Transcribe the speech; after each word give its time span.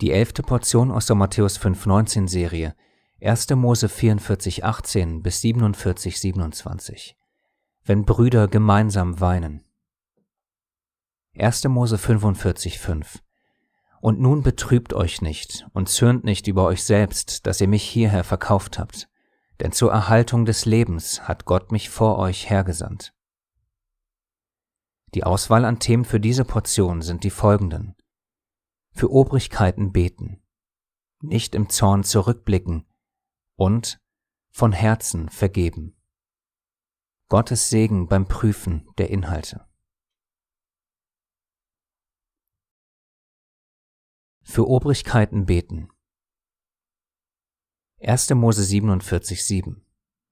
Die 0.00 0.12
elfte 0.12 0.42
Portion 0.42 0.90
aus 0.90 1.04
der 1.04 1.16
Matthäus 1.16 1.60
5,19 1.60 2.26
Serie, 2.26 2.74
1. 3.22 3.50
Mose 3.50 3.86
44,18 3.86 5.20
bis 5.20 5.42
47,27. 5.42 7.16
Wenn 7.84 8.06
Brüder 8.06 8.48
gemeinsam 8.48 9.20
weinen. 9.20 9.62
1. 11.38 11.64
Mose 11.64 11.96
45,5. 11.96 13.20
Und 14.00 14.20
nun 14.20 14.42
betrübt 14.42 14.94
euch 14.94 15.20
nicht 15.20 15.66
und 15.74 15.90
zürnt 15.90 16.24
nicht 16.24 16.46
über 16.46 16.64
euch 16.64 16.82
selbst, 16.82 17.46
dass 17.46 17.60
ihr 17.60 17.68
mich 17.68 17.82
hierher 17.82 18.24
verkauft 18.24 18.78
habt, 18.78 19.06
denn 19.60 19.72
zur 19.72 19.92
Erhaltung 19.92 20.46
des 20.46 20.64
Lebens 20.64 21.28
hat 21.28 21.44
Gott 21.44 21.72
mich 21.72 21.90
vor 21.90 22.18
euch 22.18 22.48
hergesandt. 22.48 23.12
Die 25.12 25.24
Auswahl 25.24 25.66
an 25.66 25.78
Themen 25.78 26.06
für 26.06 26.20
diese 26.20 26.46
Portion 26.46 27.02
sind 27.02 27.22
die 27.22 27.30
folgenden 27.30 27.96
für 29.00 29.10
Obrigkeiten 29.10 29.92
beten, 29.92 30.42
nicht 31.22 31.54
im 31.54 31.70
Zorn 31.70 32.04
zurückblicken 32.04 32.84
und 33.56 33.98
von 34.50 34.72
Herzen 34.72 35.30
vergeben. 35.30 35.96
Gottes 37.30 37.70
Segen 37.70 38.08
beim 38.08 38.28
Prüfen 38.28 38.90
der 38.98 39.08
Inhalte. 39.08 39.66
Für 44.42 44.68
Obrigkeiten 44.68 45.46
beten. 45.46 45.88
1. 48.02 48.28
Mose 48.34 48.64
47, 48.64 49.42
7 49.42 49.82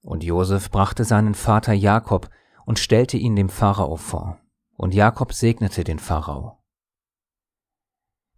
Und 0.03 0.23
Josef 0.23 0.71
brachte 0.71 1.05
seinen 1.05 1.33
Vater 1.33 1.73
Jakob 1.73 2.29
und 2.67 2.79
stellte 2.79 3.17
ihn 3.17 3.35
dem 3.35 3.49
Pharao 3.49 3.97
vor. 3.97 4.39
Und 4.75 4.93
Jakob 4.93 5.33
segnete 5.33 5.85
den 5.85 5.99
Pharao. 5.99 6.58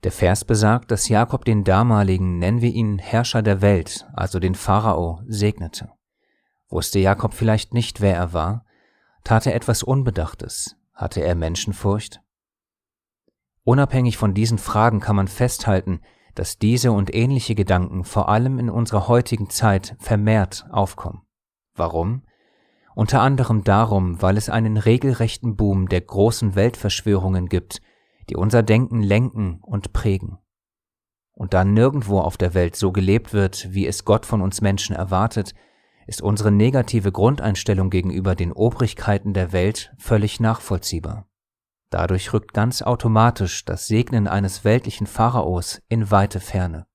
Der 0.03 0.13
Vers 0.13 0.45
besagt, 0.45 0.91
dass 0.91 1.09
Jakob 1.09 1.45
den 1.45 1.63
damaligen, 1.63 2.39
nennen 2.39 2.63
wir 2.63 2.71
ihn 2.71 2.99
Herrscher 2.99 3.43
der 3.43 3.61
Welt, 3.61 4.09
also 4.15 4.39
den 4.39 4.55
Pharao, 4.55 5.21
segnete. 5.27 5.91
Wusste 6.71 6.99
Jakob 6.99 7.35
vielleicht 7.35 7.75
nicht, 7.75 8.01
wer 8.01 8.15
er 8.15 8.33
war? 8.33 8.65
Tat 9.25 9.47
er 9.47 9.55
etwas 9.55 9.83
Unbedachtes? 9.83 10.77
Hatte 10.95 11.21
er 11.21 11.35
Menschenfurcht? 11.35 12.21
Unabhängig 13.63 14.17
von 14.17 14.33
diesen 14.33 14.59
Fragen 14.59 15.01
kann 15.01 15.17
man 15.17 15.29
festhalten, 15.29 16.01
dass 16.35 16.59
diese 16.59 16.93
und 16.93 17.15
ähnliche 17.15 17.55
Gedanken 17.55 18.05
vor 18.05 18.29
allem 18.29 18.59
in 18.59 18.71
unserer 18.71 19.09
heutigen 19.09 19.51
Zeit 19.51 19.97
vermehrt 19.99 20.67
aufkommen. 20.71 21.23
Warum? 21.75 22.23
Unter 22.95 23.21
anderem 23.21 23.65
darum, 23.65 24.23
weil 24.23 24.37
es 24.37 24.49
einen 24.49 24.77
regelrechten 24.77 25.57
Boom 25.57 25.89
der 25.89 26.01
großen 26.01 26.55
Weltverschwörungen 26.55 27.49
gibt, 27.49 27.83
die 28.31 28.37
unser 28.37 28.63
Denken 28.63 29.03
lenken 29.03 29.59
und 29.61 29.93
prägen. 29.93 30.39
Und 31.33 31.53
da 31.53 31.65
nirgendwo 31.65 32.21
auf 32.21 32.37
der 32.37 32.55
Welt 32.55 32.77
so 32.77 32.93
gelebt 32.93 33.33
wird, 33.33 33.73
wie 33.73 33.87
es 33.87 34.05
Gott 34.05 34.25
von 34.25 34.41
uns 34.41 34.61
Menschen 34.61 34.95
erwartet, 34.95 35.53
ist 36.07 36.23
unsere 36.23 36.53
negative 36.53 37.13
Grundeinstellung 37.13 37.91
gegenüber 37.91 38.35
den 38.35 38.53
Obrigkeiten 38.53 39.33
der 39.35 39.53
Welt 39.53 39.93
völlig 39.99 40.39
nachvollziehbar. 40.39 41.29
Dadurch 41.91 42.33
rückt 42.33 42.55
ganz 42.55 42.83
automatisch 42.83 43.65
das 43.65 43.89
Segnen 43.89 44.29
eines 44.29 44.65
weltlichen 44.65 45.09
Pharaos 45.09 45.83
in 45.89 46.11
weite 46.11 46.39
Ferne. 46.39 46.87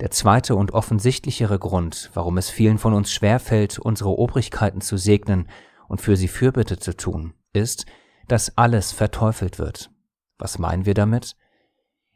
Der 0.00 0.10
zweite 0.10 0.54
und 0.54 0.72
offensichtlichere 0.72 1.58
Grund, 1.58 2.10
warum 2.14 2.38
es 2.38 2.48
vielen 2.48 2.78
von 2.78 2.94
uns 2.94 3.12
schwerfällt, 3.12 3.78
unsere 3.78 4.10
Obrigkeiten 4.10 4.80
zu 4.80 4.96
segnen 4.96 5.48
und 5.86 6.00
für 6.00 6.16
sie 6.16 6.28
Fürbitte 6.28 6.78
zu 6.78 6.96
tun, 6.96 7.34
ist, 7.52 7.84
dass 8.26 8.56
alles 8.56 8.92
verteufelt 8.92 9.58
wird. 9.58 9.90
Was 10.38 10.58
meinen 10.58 10.86
wir 10.86 10.94
damit? 10.94 11.36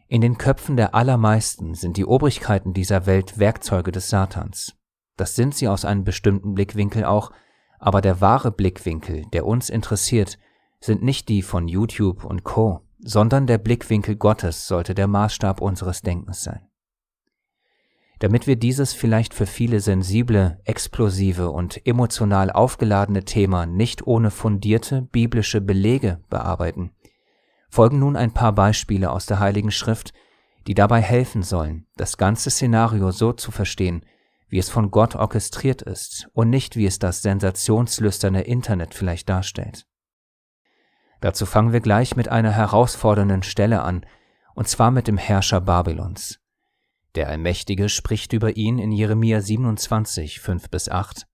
In 0.08 0.20
den 0.20 0.38
Köpfen 0.38 0.76
der 0.76 0.94
allermeisten 0.94 1.74
sind 1.74 1.96
die 1.96 2.04
Obrigkeiten 2.04 2.72
dieser 2.72 3.06
Welt 3.06 3.38
Werkzeuge 3.38 3.92
des 3.92 4.10
Satans. 4.10 4.76
Das 5.16 5.34
sind 5.34 5.54
sie 5.54 5.68
aus 5.68 5.84
einem 5.84 6.04
bestimmten 6.04 6.54
Blickwinkel 6.54 7.04
auch, 7.04 7.32
aber 7.78 8.00
der 8.00 8.20
wahre 8.20 8.52
Blickwinkel, 8.52 9.24
der 9.32 9.46
uns 9.46 9.70
interessiert, 9.70 10.38
sind 10.80 11.02
nicht 11.02 11.28
die 11.28 11.42
von 11.42 11.68
YouTube 11.68 12.24
und 12.24 12.44
Co, 12.44 12.80
sondern 12.98 13.46
der 13.46 13.58
Blickwinkel 13.58 14.16
Gottes 14.16 14.66
sollte 14.66 14.94
der 14.94 15.06
Maßstab 15.06 15.60
unseres 15.60 16.02
Denkens 16.02 16.42
sein. 16.42 16.60
Damit 18.18 18.46
wir 18.46 18.56
dieses 18.56 18.92
vielleicht 18.92 19.34
für 19.34 19.46
viele 19.46 19.80
sensible, 19.80 20.60
explosive 20.64 21.50
und 21.50 21.84
emotional 21.86 22.52
aufgeladene 22.52 23.24
Thema 23.24 23.66
nicht 23.66 24.06
ohne 24.06 24.30
fundierte 24.30 25.02
biblische 25.02 25.60
Belege 25.60 26.20
bearbeiten, 26.30 26.92
folgen 27.72 28.00
nun 28.00 28.16
ein 28.16 28.32
paar 28.32 28.52
Beispiele 28.52 29.10
aus 29.10 29.24
der 29.24 29.40
Heiligen 29.40 29.70
Schrift, 29.70 30.12
die 30.66 30.74
dabei 30.74 31.00
helfen 31.00 31.42
sollen, 31.42 31.86
das 31.96 32.18
ganze 32.18 32.50
Szenario 32.50 33.10
so 33.12 33.32
zu 33.32 33.50
verstehen, 33.50 34.04
wie 34.48 34.58
es 34.58 34.68
von 34.68 34.90
Gott 34.90 35.16
orchestriert 35.16 35.80
ist 35.80 36.28
und 36.34 36.50
nicht 36.50 36.76
wie 36.76 36.84
es 36.84 36.98
das 36.98 37.22
sensationslüsterne 37.22 38.42
Internet 38.42 38.92
vielleicht 38.92 39.30
darstellt. 39.30 39.86
Dazu 41.22 41.46
fangen 41.46 41.72
wir 41.72 41.80
gleich 41.80 42.14
mit 42.14 42.28
einer 42.28 42.52
herausfordernden 42.52 43.42
Stelle 43.42 43.80
an, 43.80 44.04
und 44.54 44.68
zwar 44.68 44.90
mit 44.90 45.08
dem 45.08 45.16
Herrscher 45.16 45.62
Babylons. 45.62 46.40
Der 47.14 47.30
Allmächtige 47.30 47.88
spricht 47.88 48.34
über 48.34 48.54
ihn 48.54 48.78
in 48.78 48.92
Jeremia 48.92 49.40
27, 49.40 50.40
5 50.40 50.68
bis 50.68 50.90
8. 50.90 51.26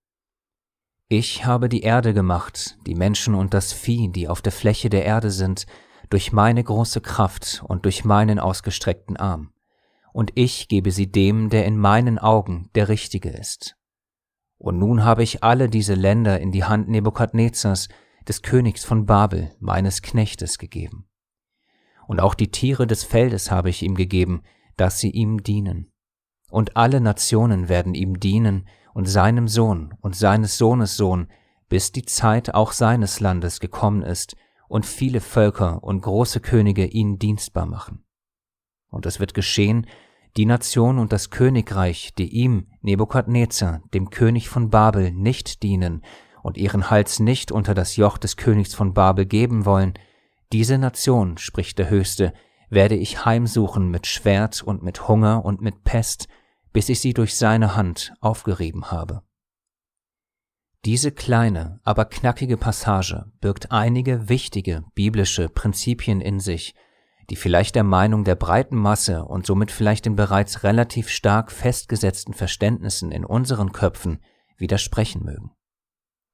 Ich 1.09 1.45
habe 1.45 1.69
die 1.69 1.83
Erde 1.83 2.15
gemacht, 2.15 2.79
die 2.87 2.95
Menschen 2.95 3.35
und 3.35 3.55
das 3.55 3.73
Vieh, 3.73 4.09
die 4.09 4.29
auf 4.29 4.41
der 4.41 4.53
Fläche 4.53 4.89
der 4.89 5.05
Erde 5.05 5.33
sind, 5.33 5.67
durch 6.11 6.33
meine 6.33 6.63
große 6.63 7.01
Kraft 7.01 7.63
und 7.67 7.85
durch 7.85 8.05
meinen 8.05 8.39
ausgestreckten 8.39 9.17
Arm, 9.17 9.53
und 10.13 10.33
ich 10.35 10.69
gebe 10.69 10.91
sie 10.91 11.11
dem, 11.11 11.51
der 11.51 11.65
in 11.65 11.77
meinen 11.77 12.19
Augen 12.19 12.71
der 12.75 12.89
Richtige 12.89 13.31
ist. 13.31 13.77
Und 14.57 14.79
nun 14.79 15.05
habe 15.05 15.23
ich 15.23 15.45
alle 15.45 15.69
diese 15.69 15.95
Länder 15.95 16.41
in 16.41 16.51
die 16.51 16.65
Hand 16.65 16.89
Nebukadnezars, 16.89 17.89
des 18.27 18.43
Königs 18.43 18.85
von 18.85 19.07
Babel, 19.07 19.55
meines 19.59 20.03
Knechtes, 20.03 20.59
gegeben. 20.59 21.09
Und 22.07 22.21
auch 22.21 22.35
die 22.35 22.51
Tiere 22.51 22.87
des 22.87 23.05
Feldes 23.05 23.51
habe 23.51 23.71
ich 23.71 23.83
ihm 23.83 23.95
gegeben, 23.95 24.43
dass 24.77 24.99
sie 24.99 25.11
ihm 25.11 25.43
dienen. 25.43 25.93
Und 26.51 26.77
alle 26.77 27.01
Nationen 27.01 27.69
werden 27.69 27.95
ihm 27.95 28.21
dienen 28.21 28.69
und 28.93 29.07
seinem 29.07 29.49
Sohn 29.49 29.95
und 30.01 30.17
seines 30.17 30.59
Sohnes 30.59 30.97
Sohn, 30.97 31.29
bis 31.69 31.93
die 31.93 32.05
Zeit 32.05 32.55
auch 32.55 32.73
seines 32.73 33.21
Landes 33.21 33.61
gekommen 33.61 34.03
ist, 34.03 34.37
und 34.69 34.87
viele 34.87 35.21
Völker 35.21 35.83
und 35.83 36.03
große 36.03 36.41
Könige 36.41 36.85
ihn 36.85 37.19
dienstbar 37.19 37.67
machen. 37.67 38.05
Und 38.91 39.07
es 39.07 39.21
wird 39.21 39.35
geschehen, 39.35 39.87
die 40.37 40.47
Nation 40.47 40.99
und 40.99 41.13
das 41.13 41.31
Königreich, 41.31 42.15
die 42.17 42.29
ihm, 42.29 42.69
Nebukadnezar, 42.83 43.83
dem 43.93 44.11
König 44.11 44.49
von 44.49 44.71
Babel, 44.71 45.11
nicht 45.11 45.63
dienen 45.63 46.03
und 46.43 46.57
ihren 46.57 46.91
Hals 46.91 47.19
nicht 47.19 47.51
unter 47.51 47.75
das 47.75 47.97
Joch 47.97 48.19
des 48.19 48.37
Königs 48.37 48.75
von 48.75 48.95
Babel 48.95 49.27
geben 49.27 49.65
wollen, 49.65 49.95
diese 50.53 50.79
Nation, 50.79 51.37
spricht 51.39 51.79
der 51.79 51.91
Höchste, 51.91 52.33
werde 52.71 52.95
ich 52.95 53.25
heimsuchen 53.25 53.91
mit 53.91 54.07
Schwert 54.07 54.63
und 54.63 54.83
mit 54.83 55.09
Hunger 55.09 55.45
und 55.45 55.61
mit 55.61 55.85
Pest, 55.85 56.29
bis 56.73 56.89
ich 56.89 57.01
sie 57.01 57.15
durch 57.15 57.35
seine 57.35 57.75
Hand 57.77 58.13
aufgerieben 58.21 58.91
habe. 58.91 59.23
Diese 60.89 61.13
kleine, 61.13 61.81
aber 61.85 62.07
knackige 62.07 62.57
Passage 62.57 63.31
birgt 63.43 63.73
einige 63.73 64.31
wichtige 64.31 64.85
biblische 64.95 65.51
Prinzipien 65.51 66.23
in 66.23 66.41
sich, 66.41 66.75
die 67.29 67.37
vielleicht 67.37 67.75
der 67.75 67.85
Meinung 67.85 68.25
der 68.25 68.37
breiten 68.37 68.77
Masse 68.77 69.27
und 69.27 69.45
somit 69.45 69.71
vielleicht 69.71 70.07
den 70.07 70.17
bereits 70.17 70.63
relativ 70.63 71.11
stark 71.11 71.53
festgesetzten 71.53 72.33
Verständnissen 72.33 73.13
in 73.13 73.27
unseren 73.27 73.73
Köpfen 73.73 74.23
widersprechen 74.57 75.27
mögen. 75.27 75.51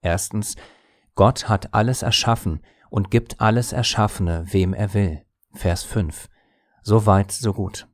Erstens, 0.03 0.55
Gott 1.17 1.49
hat 1.49 1.75
alles 1.75 2.03
erschaffen 2.03 2.61
und 2.91 3.11
gibt 3.11 3.41
alles 3.41 3.73
Erschaffene, 3.73 4.45
wem 4.53 4.73
er 4.73 4.95
will. 4.95 5.23
Vers 5.53 5.83
5. 5.83 6.29
So 6.85 7.07
weit, 7.07 7.33
so 7.33 7.55
gut. 7.55 7.89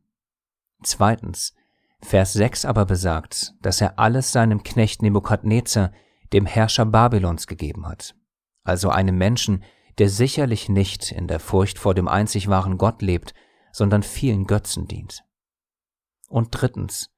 Zweitens, 0.83 1.55
Vers 2.03 2.35
6 2.35 2.67
aber 2.67 2.85
besagt, 2.85 3.55
dass 3.63 3.81
er 3.81 3.99
alles 3.99 4.31
seinem 4.31 4.63
Knecht 4.63 5.01
Nebukadnezar 5.01 5.93
dem 6.33 6.47
Herrscher 6.47 6.87
Babylons 6.87 7.47
gegeben 7.47 7.87
hat, 7.87 8.15
also 8.63 8.91
einem 8.91 9.19
Menschen, 9.19 9.65
der 9.99 10.09
sicherlich 10.09 10.69
nicht 10.69 11.13
in 11.13 11.27
der 11.27 11.41
Furcht 11.41 11.79
vor 11.79 11.95
dem 11.95 12.09
einzig 12.09 12.49
wahren 12.49 12.79
Gott 12.79 13.03
lebt, 13.03 13.35
sondern 13.73 14.03
vielen 14.03 14.47
Götzen 14.47 14.87
dient. 14.87 15.25
Und 16.29 16.49
drittens, 16.53 17.11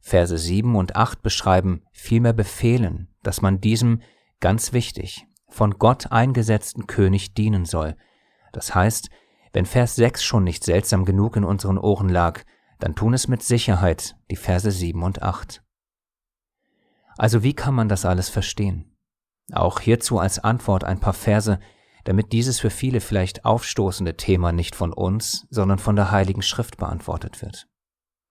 Verse 0.00 0.36
7 0.36 0.76
und 0.76 0.96
8 0.96 1.22
beschreiben, 1.22 1.82
vielmehr 1.92 2.32
befehlen, 2.32 3.08
dass 3.22 3.42
man 3.42 3.60
diesem, 3.60 4.02
ganz 4.40 4.72
wichtig, 4.72 5.26
von 5.48 5.78
Gott 5.78 6.12
eingesetzten 6.12 6.86
König 6.86 7.34
dienen 7.34 7.64
soll. 7.64 7.96
Das 8.52 8.74
heißt, 8.74 9.10
wenn 9.52 9.66
Vers 9.66 9.96
6 9.96 10.22
schon 10.22 10.44
nicht 10.44 10.64
seltsam 10.64 11.04
genug 11.04 11.36
in 11.36 11.44
unseren 11.44 11.78
Ohren 11.78 12.08
lag, 12.08 12.42
dann 12.78 12.94
tun 12.94 13.14
es 13.14 13.26
mit 13.26 13.42
Sicherheit 13.42 14.16
die 14.30 14.36
Verse 14.36 14.70
7 14.70 15.02
und 15.02 15.22
8. 15.22 15.62
Also 17.16 17.42
wie 17.42 17.54
kann 17.54 17.74
man 17.74 17.88
das 17.88 18.04
alles 18.04 18.28
verstehen? 18.28 18.96
Auch 19.52 19.80
hierzu 19.80 20.18
als 20.18 20.38
Antwort 20.38 20.84
ein 20.84 21.00
paar 21.00 21.14
Verse, 21.14 21.58
damit 22.04 22.32
dieses 22.32 22.60
für 22.60 22.70
viele 22.70 23.00
vielleicht 23.00 23.44
aufstoßende 23.44 24.16
Thema 24.16 24.52
nicht 24.52 24.76
von 24.76 24.92
uns, 24.92 25.46
sondern 25.50 25.78
von 25.78 25.96
der 25.96 26.10
Heiligen 26.10 26.42
Schrift 26.42 26.76
beantwortet 26.76 27.42
wird. 27.42 27.66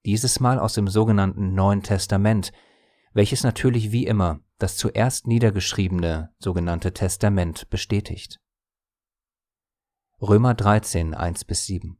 Dieses 0.05 0.39
Mal 0.39 0.59
aus 0.59 0.73
dem 0.73 0.87
sogenannten 0.87 1.53
Neuen 1.53 1.83
Testament, 1.83 2.51
welches 3.13 3.43
natürlich 3.43 3.91
wie 3.91 4.05
immer 4.05 4.39
das 4.59 4.77
zuerst 4.77 5.27
niedergeschriebene 5.27 6.33
sogenannte 6.37 6.93
Testament 6.93 7.69
bestätigt. 7.69 8.39
Römer 10.21 10.53
13, 10.53 11.13
1 11.13 11.45
bis 11.45 11.65
7 11.65 11.97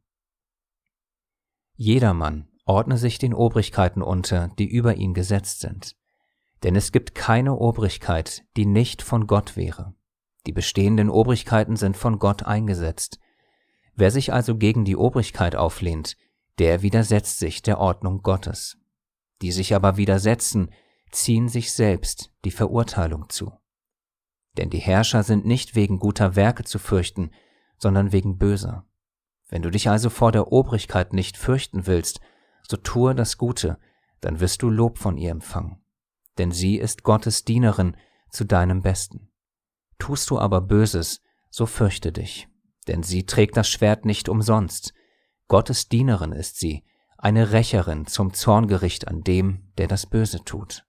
Jedermann 1.74 2.48
ordne 2.64 2.96
sich 2.96 3.18
den 3.18 3.34
Obrigkeiten 3.34 4.02
unter, 4.02 4.48
die 4.58 4.66
über 4.66 4.94
ihn 4.94 5.12
gesetzt 5.12 5.60
sind. 5.60 5.94
Denn 6.66 6.74
es 6.74 6.90
gibt 6.90 7.14
keine 7.14 7.54
Obrigkeit, 7.54 8.44
die 8.56 8.66
nicht 8.66 9.00
von 9.00 9.28
Gott 9.28 9.56
wäre. 9.56 9.94
Die 10.48 10.52
bestehenden 10.52 11.10
Obrigkeiten 11.10 11.76
sind 11.76 11.96
von 11.96 12.18
Gott 12.18 12.42
eingesetzt. 12.42 13.20
Wer 13.94 14.10
sich 14.10 14.32
also 14.32 14.56
gegen 14.56 14.84
die 14.84 14.96
Obrigkeit 14.96 15.54
auflehnt, 15.54 16.16
der 16.58 16.82
widersetzt 16.82 17.38
sich 17.38 17.62
der 17.62 17.78
Ordnung 17.78 18.20
Gottes. 18.22 18.78
Die 19.42 19.52
sich 19.52 19.76
aber 19.76 19.96
widersetzen, 19.96 20.72
ziehen 21.12 21.48
sich 21.48 21.72
selbst 21.72 22.32
die 22.44 22.50
Verurteilung 22.50 23.28
zu. 23.28 23.52
Denn 24.56 24.68
die 24.68 24.78
Herrscher 24.78 25.22
sind 25.22 25.46
nicht 25.46 25.76
wegen 25.76 26.00
guter 26.00 26.34
Werke 26.34 26.64
zu 26.64 26.80
fürchten, 26.80 27.30
sondern 27.78 28.10
wegen 28.10 28.38
böser. 28.38 28.84
Wenn 29.48 29.62
du 29.62 29.70
dich 29.70 29.88
also 29.88 30.10
vor 30.10 30.32
der 30.32 30.50
Obrigkeit 30.50 31.12
nicht 31.12 31.36
fürchten 31.36 31.86
willst, 31.86 32.18
so 32.68 32.76
tue 32.76 33.14
das 33.14 33.38
Gute, 33.38 33.78
dann 34.20 34.40
wirst 34.40 34.62
du 34.62 34.68
Lob 34.68 34.98
von 34.98 35.16
ihr 35.16 35.30
empfangen. 35.30 35.80
Denn 36.38 36.50
sie 36.50 36.76
ist 36.76 37.02
Gottes 37.02 37.44
Dienerin 37.44 37.96
zu 38.30 38.44
deinem 38.44 38.82
Besten. 38.82 39.30
Tust 39.98 40.30
du 40.30 40.38
aber 40.38 40.60
Böses, 40.60 41.22
so 41.50 41.66
fürchte 41.66 42.12
dich, 42.12 42.48
denn 42.86 43.02
sie 43.02 43.24
trägt 43.24 43.56
das 43.56 43.68
Schwert 43.68 44.04
nicht 44.04 44.28
umsonst. 44.28 44.92
Gottes 45.48 45.88
Dienerin 45.88 46.32
ist 46.32 46.58
sie, 46.58 46.84
eine 47.16 47.52
Rächerin 47.52 48.06
zum 48.06 48.34
Zorngericht 48.34 49.08
an 49.08 49.22
dem, 49.22 49.72
der 49.78 49.88
das 49.88 50.06
Böse 50.06 50.44
tut. 50.44 50.84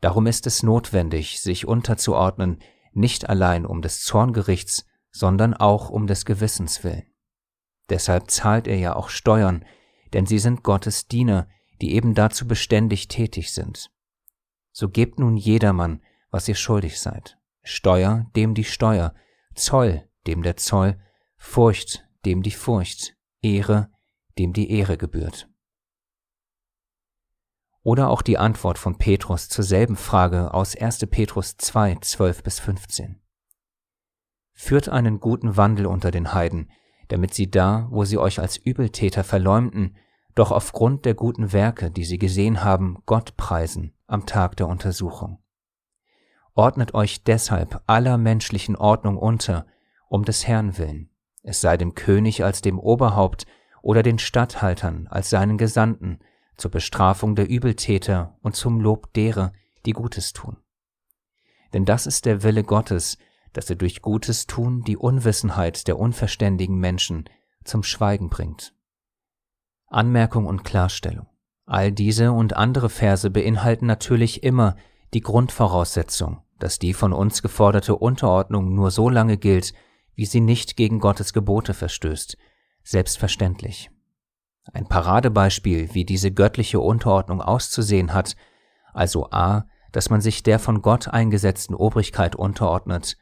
Darum 0.00 0.26
ist 0.26 0.46
es 0.46 0.62
notwendig, 0.62 1.40
sich 1.40 1.66
unterzuordnen, 1.66 2.60
nicht 2.92 3.28
allein 3.28 3.66
um 3.66 3.82
des 3.82 4.02
Zorngerichts, 4.02 4.86
sondern 5.10 5.54
auch 5.54 5.90
um 5.90 6.06
des 6.06 6.24
Gewissens 6.24 6.84
willen. 6.84 7.06
Deshalb 7.88 8.30
zahlt 8.30 8.66
er 8.68 8.78
ja 8.78 8.94
auch 8.94 9.08
Steuern, 9.08 9.64
denn 10.12 10.26
sie 10.26 10.38
sind 10.38 10.62
Gottes 10.62 11.08
Diener, 11.08 11.48
die 11.80 11.94
eben 11.94 12.14
dazu 12.14 12.46
beständig 12.46 13.08
tätig 13.08 13.52
sind. 13.52 13.90
So 14.78 14.90
gebt 14.90 15.18
nun 15.18 15.38
jedermann, 15.38 16.02
was 16.30 16.46
ihr 16.48 16.54
schuldig 16.54 17.00
seid. 17.00 17.38
Steuer 17.62 18.26
dem 18.36 18.52
die 18.52 18.64
Steuer, 18.64 19.14
Zoll 19.54 20.06
dem 20.26 20.42
der 20.42 20.58
Zoll, 20.58 21.00
Furcht 21.38 22.06
dem 22.26 22.42
die 22.42 22.50
Furcht, 22.50 23.16
Ehre 23.40 23.90
dem 24.36 24.52
die 24.52 24.70
Ehre 24.70 24.98
gebührt. 24.98 25.48
Oder 27.80 28.10
auch 28.10 28.20
die 28.20 28.36
Antwort 28.36 28.76
von 28.76 28.98
Petrus 28.98 29.48
zur 29.48 29.64
selben 29.64 29.96
Frage 29.96 30.52
aus 30.52 30.76
1. 30.76 31.06
Petrus 31.06 31.56
2, 31.56 31.96
12 32.02 32.42
bis 32.42 32.60
15. 32.60 33.22
Führt 34.52 34.90
einen 34.90 35.20
guten 35.20 35.56
Wandel 35.56 35.86
unter 35.86 36.10
den 36.10 36.34
Heiden, 36.34 36.70
damit 37.08 37.32
sie 37.32 37.50
da, 37.50 37.88
wo 37.90 38.04
sie 38.04 38.18
euch 38.18 38.40
als 38.40 38.58
Übeltäter 38.58 39.24
verleumden, 39.24 39.96
doch 40.34 40.50
aufgrund 40.50 41.06
der 41.06 41.14
guten 41.14 41.54
Werke, 41.54 41.90
die 41.90 42.04
sie 42.04 42.18
gesehen 42.18 42.62
haben, 42.62 42.98
Gott 43.06 43.38
preisen 43.38 43.95
am 44.06 44.26
Tag 44.26 44.56
der 44.56 44.68
Untersuchung 44.68 45.38
ordnet 46.56 46.94
euch 46.94 47.22
deshalb 47.22 47.82
aller 47.86 48.16
menschlichen 48.18 48.76
Ordnung 48.76 49.18
unter, 49.18 49.66
um 50.08 50.24
des 50.24 50.46
Herrn 50.46 50.78
willen, 50.78 51.10
es 51.42 51.60
sei 51.60 51.76
dem 51.76 51.94
König 51.94 52.42
als 52.42 52.62
dem 52.62 52.80
Oberhaupt 52.80 53.46
oder 53.82 54.02
den 54.02 54.18
Statthaltern 54.18 55.06
als 55.08 55.30
seinen 55.30 55.58
Gesandten, 55.58 56.18
zur 56.56 56.70
Bestrafung 56.70 57.36
der 57.36 57.48
Übeltäter 57.48 58.38
und 58.40 58.56
zum 58.56 58.80
Lob 58.80 59.12
derer, 59.12 59.52
die 59.84 59.92
Gutes 59.92 60.32
tun. 60.32 60.56
Denn 61.74 61.84
das 61.84 62.06
ist 62.06 62.24
der 62.24 62.42
Wille 62.42 62.64
Gottes, 62.64 63.18
dass 63.52 63.68
er 63.68 63.76
durch 63.76 64.00
Gutes 64.00 64.46
tun 64.46 64.82
die 64.82 64.96
Unwissenheit 64.96 65.86
der 65.86 65.98
unverständigen 65.98 66.78
Menschen 66.78 67.28
zum 67.64 67.82
Schweigen 67.82 68.30
bringt. 68.30 68.74
Anmerkung 69.88 70.46
und 70.46 70.64
Klarstellung. 70.64 71.26
All 71.66 71.90
diese 71.90 72.30
und 72.30 72.56
andere 72.56 72.88
Verse 72.88 73.28
beinhalten 73.28 73.86
natürlich 73.86 74.44
immer 74.44 74.76
die 75.12 75.20
Grundvoraussetzung, 75.20 76.42
dass 76.60 76.78
die 76.78 76.94
von 76.94 77.12
uns 77.12 77.42
geforderte 77.42 77.96
Unterordnung 77.96 78.74
nur 78.74 78.92
so 78.92 79.10
lange 79.10 79.36
gilt, 79.36 79.72
wie 80.14 80.26
sie 80.26 80.40
nicht 80.40 80.76
gegen 80.76 81.00
Gottes 81.00 81.32
Gebote 81.32 81.74
verstößt, 81.74 82.38
selbstverständlich. 82.84 83.90
Ein 84.72 84.86
Paradebeispiel, 84.86 85.92
wie 85.92 86.04
diese 86.04 86.30
göttliche 86.30 86.78
Unterordnung 86.80 87.42
auszusehen 87.42 88.14
hat, 88.14 88.36
also 88.94 89.30
a, 89.30 89.66
dass 89.90 90.08
man 90.08 90.20
sich 90.20 90.42
der 90.44 90.58
von 90.58 90.82
Gott 90.82 91.08
eingesetzten 91.08 91.74
Obrigkeit 91.74 92.36
unterordnet, 92.36 93.16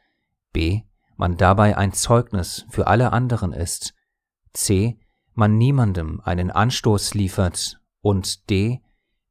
b, 0.53 0.83
man 1.17 1.37
dabei 1.37 1.77
ein 1.77 1.93
Zeugnis 1.93 2.65
für 2.69 2.87
alle 2.87 3.11
anderen 3.11 3.53
ist, 3.53 3.93
c, 4.53 4.99
man 5.33 5.57
niemandem 5.57 6.21
einen 6.21 6.51
Anstoß 6.51 7.13
liefert 7.13 7.79
und 8.05 8.51
d, 8.51 8.83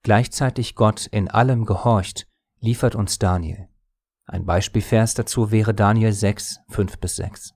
gleichzeitig 0.03 0.75
Gott 0.75 1.06
in 1.06 1.31
allem 1.31 1.65
gehorcht, 1.65 2.26
liefert 2.59 2.97
uns 2.97 3.21
Daniel. 3.21 3.69
Ein 4.26 4.47
Beispielvers 4.47 5.15
dazu 5.15 5.53
wäre 5.53 5.75
Daniel 5.75 6.12
6, 6.12 6.59
5 6.71 6.99
bis 6.99 7.15
6. 7.15 7.55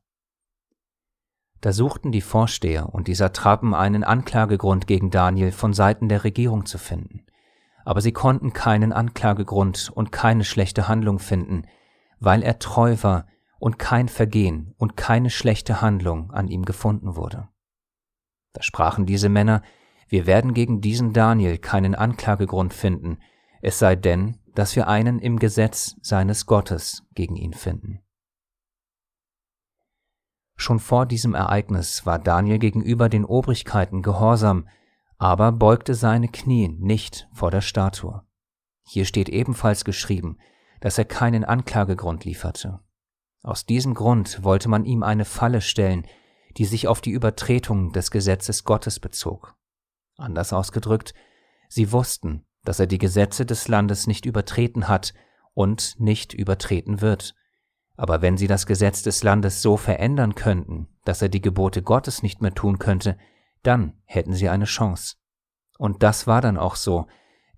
Da 1.60 1.72
suchten 1.72 2.12
die 2.12 2.20
Vorsteher 2.20 2.94
und 2.94 3.08
die 3.08 3.16
Satrapen 3.16 3.74
einen 3.74 4.04
Anklagegrund 4.04 4.86
gegen 4.86 5.10
Daniel 5.10 5.50
von 5.50 5.72
Seiten 5.72 6.08
der 6.08 6.22
Regierung 6.22 6.66
zu 6.66 6.78
finden. 6.78 7.26
Aber 7.84 8.00
sie 8.00 8.12
konnten 8.12 8.52
keinen 8.52 8.92
Anklagegrund 8.92 9.90
und 9.92 10.12
keine 10.12 10.44
schlechte 10.44 10.86
Handlung 10.86 11.18
finden, 11.18 11.66
weil 12.20 12.44
er 12.44 12.60
treu 12.60 12.96
war 13.02 13.26
und 13.58 13.80
kein 13.80 14.08
Vergehen 14.08 14.72
und 14.78 14.96
keine 14.96 15.30
schlechte 15.30 15.80
Handlung 15.80 16.30
an 16.30 16.46
ihm 16.46 16.64
gefunden 16.64 17.16
wurde. 17.16 17.48
Da 18.52 18.62
sprachen 18.62 19.04
diese 19.04 19.28
Männer, 19.28 19.62
wir 20.08 20.26
werden 20.26 20.54
gegen 20.54 20.80
diesen 20.80 21.12
Daniel 21.12 21.58
keinen 21.58 21.94
Anklagegrund 21.94 22.72
finden, 22.72 23.18
es 23.60 23.78
sei 23.78 23.94
denn, 23.96 24.38
dass 24.54 24.74
wir 24.74 24.88
einen 24.88 25.18
im 25.18 25.38
Gesetz 25.38 25.96
seines 26.00 26.46
Gottes 26.46 27.04
gegen 27.14 27.36
ihn 27.36 27.52
finden. 27.52 28.00
Schon 30.56 30.80
vor 30.80 31.06
diesem 31.06 31.34
Ereignis 31.34 32.04
war 32.04 32.18
Daniel 32.18 32.58
gegenüber 32.58 33.08
den 33.08 33.24
Obrigkeiten 33.24 34.02
gehorsam, 34.02 34.68
aber 35.16 35.52
beugte 35.52 35.94
seine 35.94 36.28
Knie 36.28 36.68
nicht 36.68 37.28
vor 37.32 37.50
der 37.50 37.60
Statue. 37.60 38.22
Hier 38.82 39.04
steht 39.04 39.28
ebenfalls 39.28 39.84
geschrieben, 39.84 40.38
dass 40.80 40.98
er 40.98 41.04
keinen 41.04 41.44
Anklagegrund 41.44 42.24
lieferte. 42.24 42.80
Aus 43.42 43.66
diesem 43.66 43.94
Grund 43.94 44.42
wollte 44.42 44.68
man 44.68 44.84
ihm 44.84 45.02
eine 45.02 45.24
Falle 45.24 45.60
stellen, 45.60 46.06
die 46.56 46.64
sich 46.64 46.88
auf 46.88 47.00
die 47.00 47.10
Übertretung 47.10 47.92
des 47.92 48.10
Gesetzes 48.10 48.64
Gottes 48.64 48.98
bezog. 48.98 49.56
Anders 50.18 50.52
ausgedrückt, 50.52 51.14
sie 51.68 51.92
wussten, 51.92 52.44
dass 52.64 52.80
er 52.80 52.86
die 52.86 52.98
Gesetze 52.98 53.46
des 53.46 53.68
Landes 53.68 54.06
nicht 54.06 54.26
übertreten 54.26 54.88
hat 54.88 55.14
und 55.54 55.94
nicht 55.98 56.34
übertreten 56.34 57.00
wird. 57.00 57.34
Aber 57.96 58.20
wenn 58.20 58.36
sie 58.36 58.48
das 58.48 58.66
Gesetz 58.66 59.02
des 59.02 59.22
Landes 59.22 59.62
so 59.62 59.76
verändern 59.76 60.34
könnten, 60.34 60.88
dass 61.04 61.22
er 61.22 61.28
die 61.28 61.40
Gebote 61.40 61.82
Gottes 61.82 62.22
nicht 62.22 62.42
mehr 62.42 62.54
tun 62.54 62.78
könnte, 62.78 63.16
dann 63.62 63.94
hätten 64.04 64.34
sie 64.34 64.48
eine 64.48 64.66
Chance. 64.66 65.16
Und 65.78 66.02
das 66.02 66.26
war 66.26 66.40
dann 66.40 66.58
auch 66.58 66.76
so. 66.76 67.06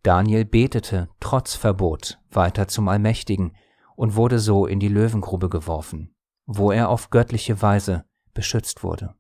Daniel 0.03 0.45
betete 0.45 1.09
trotz 1.19 1.55
Verbot 1.55 2.19
weiter 2.31 2.69
zum 2.69 2.89
Allmächtigen 2.89 3.57
und 3.97 4.17
wurde 4.17 4.39
so 4.39 4.67
in 4.67 4.81
die 4.81 4.89
Löwengrube 4.89 5.49
geworfen, 5.49 6.15
wo 6.47 6.73
er 6.73 6.89
auf 6.89 7.11
göttliche 7.11 7.61
Weise 7.61 8.05
beschützt 8.33 8.83
wurde. 8.83 9.15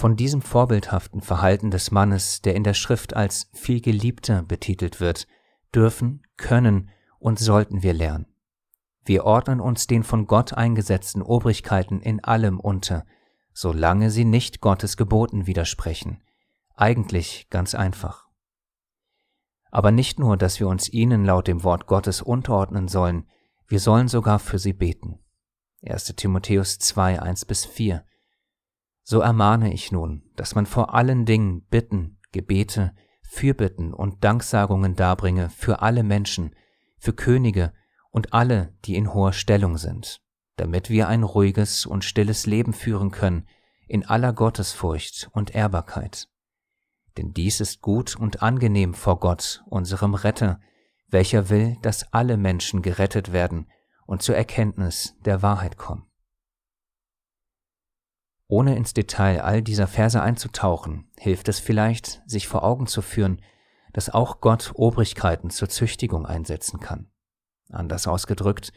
Von 0.00 0.16
diesem 0.16 0.40
vorbildhaften 0.40 1.20
Verhalten 1.20 1.70
des 1.70 1.90
Mannes, 1.90 2.40
der 2.40 2.54
in 2.54 2.64
der 2.64 2.72
Schrift 2.72 3.14
als 3.14 3.50
viel 3.52 3.82
Geliebter 3.82 4.42
betitelt 4.42 4.98
wird, 4.98 5.26
dürfen, 5.74 6.22
können 6.38 6.88
und 7.18 7.38
sollten 7.38 7.82
wir 7.82 7.92
lernen. 7.92 8.24
Wir 9.04 9.26
ordnen 9.26 9.60
uns 9.60 9.88
den 9.88 10.02
von 10.02 10.26
Gott 10.26 10.54
eingesetzten 10.54 11.20
Obrigkeiten 11.20 12.00
in 12.00 12.24
allem 12.24 12.58
unter, 12.58 13.04
solange 13.52 14.10
sie 14.10 14.24
nicht 14.24 14.62
Gottes 14.62 14.96
Geboten 14.96 15.46
widersprechen. 15.46 16.22
Eigentlich 16.76 17.48
ganz 17.50 17.74
einfach. 17.74 18.26
Aber 19.70 19.90
nicht 19.90 20.18
nur, 20.18 20.38
dass 20.38 20.60
wir 20.60 20.68
uns 20.68 20.88
ihnen 20.88 21.26
laut 21.26 21.46
dem 21.46 21.62
Wort 21.62 21.86
Gottes 21.86 22.22
unterordnen 22.22 22.88
sollen, 22.88 23.28
wir 23.68 23.80
sollen 23.80 24.08
sogar 24.08 24.38
für 24.38 24.58
sie 24.58 24.72
beten. 24.72 25.18
1. 25.82 26.04
Timotheus 26.16 26.78
2, 26.78 27.20
1 27.20 27.44
bis 27.44 27.66
4 27.66 28.02
so 29.02 29.20
ermahne 29.20 29.72
ich 29.72 29.92
nun, 29.92 30.22
dass 30.36 30.54
man 30.54 30.66
vor 30.66 30.94
allen 30.94 31.26
Dingen 31.26 31.64
Bitten, 31.66 32.18
Gebete, 32.32 32.94
Fürbitten 33.22 33.94
und 33.94 34.24
Danksagungen 34.24 34.96
darbringe 34.96 35.50
für 35.50 35.82
alle 35.82 36.02
Menschen, 36.02 36.54
für 36.98 37.12
Könige 37.12 37.72
und 38.10 38.32
alle, 38.32 38.74
die 38.84 38.96
in 38.96 39.14
hoher 39.14 39.32
Stellung 39.32 39.78
sind, 39.78 40.20
damit 40.56 40.90
wir 40.90 41.08
ein 41.08 41.22
ruhiges 41.22 41.86
und 41.86 42.04
stilles 42.04 42.46
Leben 42.46 42.72
führen 42.72 43.10
können 43.10 43.46
in 43.86 44.04
aller 44.04 44.32
Gottesfurcht 44.32 45.28
und 45.32 45.54
Ehrbarkeit. 45.54 46.28
Denn 47.16 47.32
dies 47.32 47.60
ist 47.60 47.80
gut 47.80 48.16
und 48.16 48.42
angenehm 48.42 48.94
vor 48.94 49.18
Gott, 49.18 49.62
unserem 49.66 50.14
Retter, 50.14 50.60
welcher 51.08 51.50
will, 51.50 51.76
dass 51.82 52.12
alle 52.12 52.36
Menschen 52.36 52.82
gerettet 52.82 53.32
werden 53.32 53.66
und 54.06 54.22
zur 54.22 54.36
Erkenntnis 54.36 55.16
der 55.24 55.42
Wahrheit 55.42 55.76
kommen. 55.76 56.09
Ohne 58.50 58.74
ins 58.74 58.94
Detail 58.94 59.42
all 59.42 59.62
dieser 59.62 59.86
Verse 59.86 60.20
einzutauchen, 60.20 61.08
hilft 61.16 61.48
es 61.48 61.60
vielleicht, 61.60 62.20
sich 62.26 62.48
vor 62.48 62.64
Augen 62.64 62.88
zu 62.88 63.00
führen, 63.00 63.40
dass 63.92 64.10
auch 64.10 64.40
Gott 64.40 64.72
Obrigkeiten 64.74 65.50
zur 65.50 65.68
Züchtigung 65.68 66.26
einsetzen 66.26 66.80
kann. 66.80 67.06
Anders 67.70 68.08
ausgedrückt, 68.08 68.72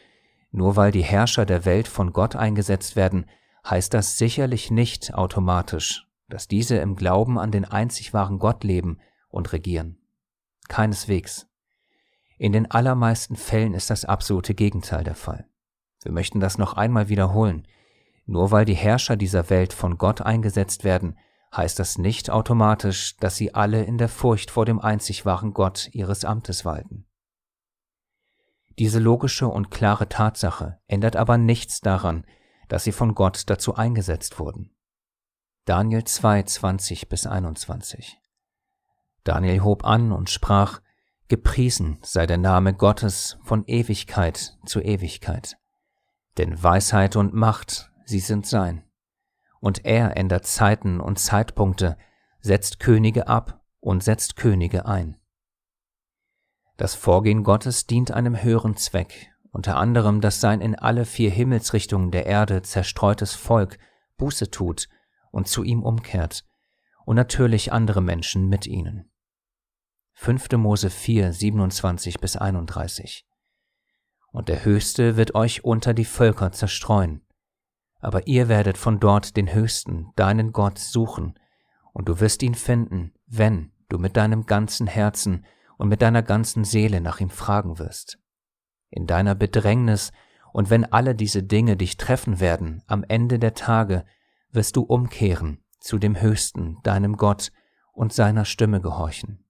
nur 0.51 0.75
weil 0.75 0.91
die 0.91 1.03
Herrscher 1.03 1.47
der 1.47 1.65
Welt 1.65 1.87
von 1.87 2.13
Gott 2.13 2.35
eingesetzt 2.35 2.95
werden, 2.95 3.25
heißt 3.67 3.95
das 3.95 4.19
sicherlich 4.19 4.69
nicht 4.69 5.15
automatisch, 5.15 6.07
dass 6.29 6.47
diese 6.47 6.75
im 6.77 6.95
Glauben 6.95 7.39
an 7.39 7.49
den 7.49 7.65
einzig 7.65 8.13
wahren 8.13 8.37
Gott 8.37 8.63
leben 8.63 8.99
und 9.29 9.53
regieren. 9.53 9.97
Keineswegs. 10.69 11.47
In 12.37 12.51
den 12.51 12.69
allermeisten 12.69 13.35
Fällen 13.35 13.73
ist 13.73 13.89
das 13.89 14.05
absolute 14.05 14.53
Gegenteil 14.53 15.03
der 15.03 15.15
Fall. 15.15 15.47
Wir 16.03 16.11
möchten 16.11 16.39
das 16.39 16.59
noch 16.59 16.73
einmal 16.73 17.09
wiederholen. 17.09 17.65
Nur 18.25 18.51
weil 18.51 18.65
die 18.65 18.75
Herrscher 18.75 19.15
dieser 19.15 19.49
Welt 19.49 19.73
von 19.73 19.97
Gott 19.97 20.21
eingesetzt 20.21 20.83
werden, 20.83 21.17
heißt 21.55 21.77
das 21.77 21.97
nicht 21.97 22.29
automatisch, 22.29 23.17
dass 23.17 23.35
sie 23.35 23.53
alle 23.53 23.83
in 23.83 23.97
der 23.97 24.09
Furcht 24.09 24.51
vor 24.51 24.65
dem 24.65 24.79
einzig 24.79 25.25
wahren 25.25 25.53
Gott 25.53 25.89
ihres 25.91 26.25
Amtes 26.25 26.65
walten. 26.65 27.05
Diese 28.79 28.99
logische 28.99 29.47
und 29.47 29.69
klare 29.69 30.09
Tatsache 30.09 30.79
ändert 30.87 31.15
aber 31.15 31.37
nichts 31.37 31.81
daran, 31.81 32.25
dass 32.69 32.83
sie 32.83 32.91
von 32.91 33.13
Gott 33.13 33.43
dazu 33.47 33.75
eingesetzt 33.75 34.39
wurden. 34.39 34.71
Daniel 35.65 36.03
2, 36.03 36.43
20 36.43 37.07
bis 37.07 37.27
21. 37.27 38.17
Daniel 39.23 39.61
hob 39.61 39.85
an 39.85 40.11
und 40.11 40.29
sprach, 40.29 40.81
Gepriesen 41.29 41.99
sei 42.01 42.25
der 42.25 42.37
Name 42.37 42.73
Gottes 42.73 43.37
von 43.43 43.63
Ewigkeit 43.65 44.57
zu 44.65 44.81
Ewigkeit. 44.81 45.57
Denn 46.37 46.61
Weisheit 46.61 47.15
und 47.15 47.33
Macht, 47.33 47.92
sie 48.13 48.19
sind 48.19 48.45
sein. 48.45 48.83
Und 49.59 49.85
er 49.85 50.17
ändert 50.17 50.45
Zeiten 50.45 50.99
und 50.99 51.17
Zeitpunkte, 51.17 51.97
setzt 52.41 52.79
Könige 52.79 53.27
ab 53.27 53.65
und 53.79 54.03
setzt 54.03 54.35
Könige 54.35 54.85
ein. 54.85 55.17
Das 56.77 56.93
Vorgehen 56.93 57.43
Gottes 57.43 57.87
dient 57.87 58.11
einem 58.11 58.43
höheren 58.43 58.75
Zweck, 58.75 59.31
unter 59.51 59.77
anderem, 59.77 60.21
dass 60.21 60.39
sein 60.39 60.61
in 60.61 60.75
alle 60.75 61.05
vier 61.05 61.31
Himmelsrichtungen 61.31 62.11
der 62.11 62.27
Erde 62.27 62.61
zerstreutes 62.61 63.33
Volk 63.33 63.79
Buße 64.17 64.51
tut 64.51 64.89
und 65.31 65.47
zu 65.47 65.63
ihm 65.63 65.81
umkehrt, 65.81 66.45
und 67.05 67.15
natürlich 67.15 67.73
andere 67.73 68.01
Menschen 68.01 68.47
mit 68.47 68.67
ihnen. 68.67 69.11
5. 70.13 70.51
Mose 70.51 70.91
4, 70.91 71.33
27 71.33 72.19
bis 72.19 72.37
31. 72.37 73.25
Und 74.31 74.49
der 74.49 74.63
Höchste 74.63 75.17
wird 75.17 75.33
euch 75.33 75.63
unter 75.63 75.95
die 75.95 76.05
Völker 76.05 76.51
zerstreuen, 76.51 77.25
aber 78.03 78.27
ihr 78.27 78.49
werdet 78.49 78.77
von 78.77 78.99
dort 78.99 79.37
den 79.37 79.53
Höchsten, 79.53 80.11
deinen 80.15 80.51
Gott, 80.51 80.77
suchen, 80.77 81.39
und 81.93 82.09
du 82.09 82.19
wirst 82.19 82.43
ihn 82.43 82.55
finden, 82.55 83.13
wenn 83.27 83.71
du 83.87 83.97
mit 83.97 84.17
deinem 84.17 84.45
ganzen 84.45 84.87
Herzen 84.87 85.45
und 85.77 85.87
mit 85.87 86.01
deiner 86.01 86.21
ganzen 86.21 86.65
Seele 86.65 86.99
nach 86.99 87.21
ihm 87.21 87.29
fragen 87.29 87.79
wirst. 87.79 88.19
In 88.89 89.07
deiner 89.07 89.35
Bedrängnis 89.35 90.11
und 90.51 90.69
wenn 90.69 90.85
alle 90.85 91.15
diese 91.15 91.43
Dinge 91.43 91.77
dich 91.77 91.97
treffen 91.97 92.39
werden, 92.39 92.83
am 92.87 93.05
Ende 93.07 93.39
der 93.39 93.53
Tage 93.53 94.05
wirst 94.51 94.75
du 94.75 94.81
umkehren 94.81 95.63
zu 95.79 95.97
dem 95.97 96.19
Höchsten, 96.19 96.77
deinem 96.83 97.15
Gott, 97.15 97.51
und 97.93 98.11
seiner 98.11 98.43
Stimme 98.45 98.81
gehorchen. 98.81 99.45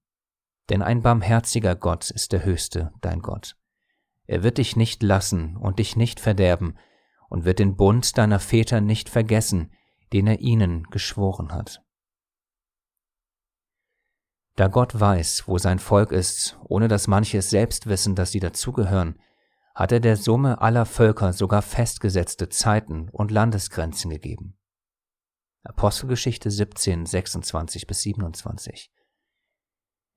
Denn 0.68 0.82
ein 0.82 1.02
barmherziger 1.02 1.74
Gott 1.74 2.10
ist 2.10 2.32
der 2.32 2.44
Höchste, 2.44 2.92
dein 3.00 3.20
Gott. 3.20 3.56
Er 4.26 4.42
wird 4.42 4.58
dich 4.58 4.76
nicht 4.76 5.02
lassen 5.02 5.56
und 5.56 5.78
dich 5.78 5.96
nicht 5.96 6.20
verderben 6.20 6.76
und 7.28 7.44
wird 7.44 7.58
den 7.58 7.76
Bund 7.76 8.16
deiner 8.18 8.38
Väter 8.38 8.80
nicht 8.80 9.08
vergessen, 9.08 9.72
den 10.12 10.26
er 10.26 10.40
ihnen 10.40 10.84
geschworen 10.84 11.52
hat. 11.52 11.82
Da 14.56 14.68
Gott 14.68 14.98
weiß, 14.98 15.48
wo 15.48 15.58
sein 15.58 15.80
Volk 15.80 16.12
ist, 16.12 16.56
ohne 16.64 16.86
dass 16.86 17.08
manche 17.08 17.38
es 17.38 17.50
selbst 17.50 17.86
wissen, 17.86 18.14
dass 18.14 18.30
sie 18.30 18.40
dazugehören, 18.40 19.18
hat 19.74 19.90
er 19.90 19.98
der 19.98 20.16
Summe 20.16 20.60
aller 20.60 20.86
Völker 20.86 21.32
sogar 21.32 21.60
festgesetzte 21.60 22.48
Zeiten 22.48 23.08
und 23.10 23.32
Landesgrenzen 23.32 24.10
gegeben. 24.10 24.56
Apostelgeschichte 25.64 26.50
17, 26.50 27.06
26 27.06 27.86
bis 27.86 28.02
27. 28.02 28.92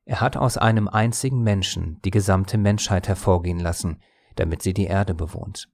Er 0.05 0.21
hat 0.21 0.37
aus 0.37 0.57
einem 0.57 0.87
einzigen 0.87 1.41
Menschen 1.41 1.99
die 2.03 2.11
gesamte 2.11 2.57
Menschheit 2.57 3.07
hervorgehen 3.07 3.59
lassen, 3.59 4.01
damit 4.35 4.61
sie 4.61 4.73
die 4.73 4.85
Erde 4.85 5.15
bewohnt. 5.15 5.67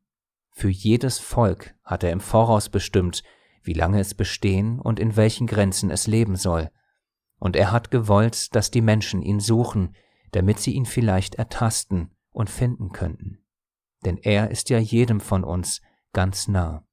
Für 0.54 0.70
jedes 0.70 1.20
Volk 1.20 1.76
hat 1.84 2.04
er 2.04 2.12
im 2.12 2.20
Voraus 2.20 2.70
bestimmt, 2.70 3.24
wie 3.64 3.74
lange 3.74 4.00
es 4.00 4.14
bestehen 4.14 4.80
und 4.80 5.00
in 5.00 5.16
welchen 5.16 5.48
Grenzen 5.48 5.90
es 5.90 6.08
leben 6.08 6.36
soll, 6.36 6.70
und 7.40 7.56
er 7.56 7.72
hat 7.72 7.92
gewollt, 7.92 8.56
dass 8.56 8.72
die 8.72 8.82
Menschen 8.82 9.22
ihn 9.22 9.40
suchen, 9.40 9.96
damit 10.32 10.60
sie 10.60 10.74
ihn 10.74 10.86
vielleicht 10.86 11.36
ertasten 11.36 12.16
und 12.32 12.50
finden 12.50 12.92
könnten. 12.92 13.44
Denn 14.06 14.18
er 14.18 14.52
ist 14.52 14.70
ja 14.70 14.78
jedem 14.78 15.20
von 15.20 15.44
uns 15.44 15.82
ganz 16.14 16.48
nah. 16.48 16.86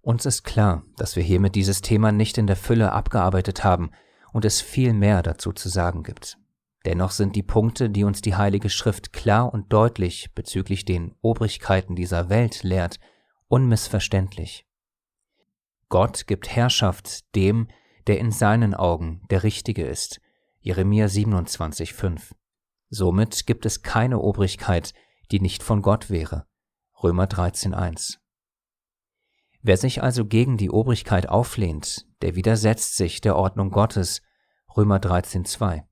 Uns 0.00 0.26
ist 0.26 0.42
klar, 0.42 0.82
dass 0.96 1.16
wir 1.16 1.22
hiermit 1.22 1.54
dieses 1.54 1.80
Thema 1.80 2.12
nicht 2.12 2.38
in 2.38 2.46
der 2.46 2.56
Fülle 2.56 2.92
abgearbeitet 2.92 3.64
haben 3.64 3.90
und 4.32 4.44
es 4.44 4.60
viel 4.60 4.92
mehr 4.92 5.22
dazu 5.22 5.52
zu 5.52 5.68
sagen 5.68 6.02
gibt. 6.02 6.38
Dennoch 6.84 7.10
sind 7.10 7.36
die 7.36 7.42
Punkte, 7.42 7.90
die 7.90 8.04
uns 8.04 8.22
die 8.22 8.36
Heilige 8.36 8.70
Schrift 8.70 9.12
klar 9.12 9.52
und 9.52 9.72
deutlich 9.72 10.32
bezüglich 10.34 10.84
den 10.84 11.14
Obrigkeiten 11.20 11.96
dieser 11.96 12.28
Welt 12.28 12.62
lehrt, 12.62 13.00
unmissverständlich. 13.48 14.66
Gott 15.88 16.26
gibt 16.26 16.48
Herrschaft 16.48 17.34
dem, 17.34 17.68
der 18.06 18.18
in 18.18 18.30
seinen 18.30 18.74
Augen 18.74 19.22
der 19.30 19.42
Richtige 19.42 19.86
ist. 19.86 20.20
Jeremia 20.60 21.06
27,5. 21.06 22.32
Somit 22.90 23.46
gibt 23.46 23.66
es 23.66 23.82
keine 23.82 24.18
Obrigkeit, 24.18 24.94
die 25.30 25.40
nicht 25.40 25.62
von 25.62 25.82
Gott 25.82 26.10
wäre. 26.10 26.46
Römer 27.02 27.24
13,1. 27.24 28.18
Wer 29.62 29.76
sich 29.76 30.02
also 30.02 30.24
gegen 30.24 30.56
die 30.56 30.70
Obrigkeit 30.70 31.28
auflehnt, 31.28 32.06
der 32.22 32.34
widersetzt 32.34 32.96
sich 32.96 33.20
der 33.20 33.36
Ordnung 33.36 33.70
Gottes. 33.70 34.22
Römer 34.76 34.98
13,2. 34.98 35.87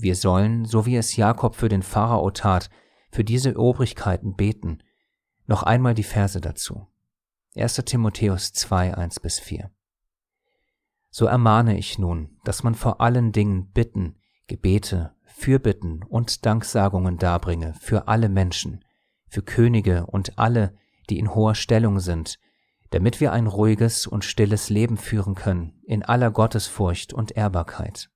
Wir 0.00 0.16
sollen, 0.16 0.64
so 0.64 0.86
wie 0.86 0.96
es 0.96 1.16
Jakob 1.16 1.54
für 1.54 1.68
den 1.68 1.82
Pharao 1.82 2.30
tat, 2.30 2.70
für 3.10 3.24
diese 3.24 3.56
Obrigkeiten 3.56 4.34
beten. 4.34 4.82
Noch 5.46 5.62
einmal 5.62 5.94
die 5.94 6.04
Verse 6.04 6.40
dazu. 6.40 6.86
1. 7.56 7.74
Timotheus 7.84 8.52
2, 8.52 8.94
1 8.96 9.20
bis 9.20 9.38
4. 9.40 9.70
So 11.10 11.26
ermahne 11.26 11.76
ich 11.76 11.98
nun, 11.98 12.38
dass 12.44 12.62
man 12.62 12.74
vor 12.74 13.00
allen 13.00 13.32
Dingen 13.32 13.72
Bitten, 13.72 14.16
Gebete, 14.46 15.12
Fürbitten 15.24 16.04
und 16.04 16.46
Danksagungen 16.46 17.18
darbringe 17.18 17.74
für 17.80 18.08
alle 18.08 18.28
Menschen, 18.28 18.84
für 19.26 19.42
Könige 19.42 20.06
und 20.06 20.38
alle, 20.38 20.76
die 21.08 21.18
in 21.18 21.34
hoher 21.34 21.54
Stellung 21.54 21.98
sind, 21.98 22.38
damit 22.90 23.20
wir 23.20 23.32
ein 23.32 23.46
ruhiges 23.46 24.06
und 24.06 24.24
stilles 24.24 24.70
Leben 24.70 24.96
führen 24.96 25.34
können 25.34 25.80
in 25.84 26.04
aller 26.04 26.30
Gottesfurcht 26.30 27.12
und 27.12 27.36
Ehrbarkeit. 27.36 28.10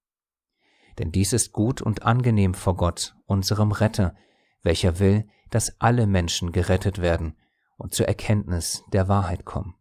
Denn 0.98 1.12
dies 1.12 1.32
ist 1.32 1.52
gut 1.52 1.82
und 1.82 2.04
angenehm 2.04 2.54
vor 2.54 2.76
Gott, 2.76 3.16
unserem 3.26 3.72
Retter, 3.72 4.14
welcher 4.62 4.98
will, 4.98 5.28
dass 5.50 5.80
alle 5.80 6.06
Menschen 6.06 6.52
gerettet 6.52 7.00
werden 7.00 7.36
und 7.76 7.94
zur 7.94 8.06
Erkenntnis 8.06 8.84
der 8.92 9.08
Wahrheit 9.08 9.44
kommen. 9.44 9.74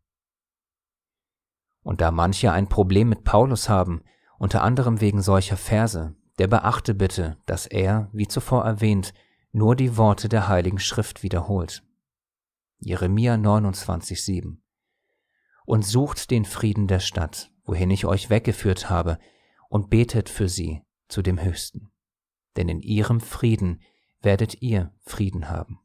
Und 1.81 2.01
da 2.01 2.11
manche 2.11 2.51
ein 2.51 2.69
Problem 2.69 3.09
mit 3.09 3.23
Paulus 3.23 3.69
haben, 3.69 4.03
unter 4.37 4.63
anderem 4.63 5.01
wegen 5.01 5.21
solcher 5.21 5.57
Verse, 5.57 6.15
der 6.39 6.47
beachte 6.47 6.93
bitte, 6.93 7.37
dass 7.45 7.67
er, 7.67 8.09
wie 8.13 8.27
zuvor 8.27 8.65
erwähnt, 8.65 9.13
nur 9.51 9.75
die 9.75 9.97
Worte 9.97 10.29
der 10.29 10.47
Heiligen 10.47 10.79
Schrift 10.79 11.23
wiederholt. 11.23 11.83
Jeremia 12.79 13.35
29,7 13.35 14.57
Und 15.65 15.85
sucht 15.85 16.31
den 16.31 16.45
Frieden 16.45 16.87
der 16.87 16.99
Stadt, 16.99 17.51
wohin 17.65 17.91
ich 17.91 18.05
euch 18.05 18.29
weggeführt 18.29 18.89
habe, 18.89 19.19
und 19.69 19.89
betet 19.89 20.29
für 20.29 20.49
sie 20.49 20.82
zu 21.07 21.21
dem 21.21 21.41
Höchsten. 21.41 21.91
Denn 22.55 22.69
in 22.69 22.81
ihrem 22.81 23.19
Frieden 23.19 23.81
werdet 24.21 24.61
ihr 24.61 24.93
Frieden 25.01 25.49
haben. 25.49 25.79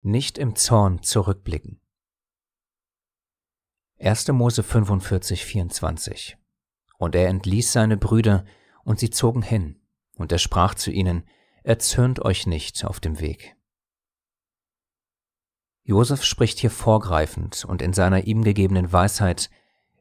Nicht 0.00 0.38
im 0.38 0.54
Zorn 0.54 1.02
zurückblicken. 1.02 1.80
1. 3.98 4.28
Mose 4.28 4.62
45, 4.62 5.44
24 5.44 6.38
Und 6.98 7.16
er 7.16 7.28
entließ 7.28 7.72
seine 7.72 7.96
Brüder, 7.96 8.44
und 8.84 9.00
sie 9.00 9.10
zogen 9.10 9.42
hin, 9.42 9.82
Und 10.14 10.32
er 10.32 10.38
sprach 10.38 10.74
zu 10.74 10.90
ihnen, 10.90 11.28
Erzürnt 11.62 12.24
euch 12.24 12.46
nicht 12.46 12.82
auf 12.84 13.00
dem 13.00 13.20
Weg. 13.20 13.57
Josef 15.88 16.22
spricht 16.22 16.58
hier 16.58 16.70
vorgreifend 16.70 17.64
und 17.64 17.80
in 17.80 17.94
seiner 17.94 18.24
ihm 18.26 18.44
gegebenen 18.44 18.92
Weisheit, 18.92 19.48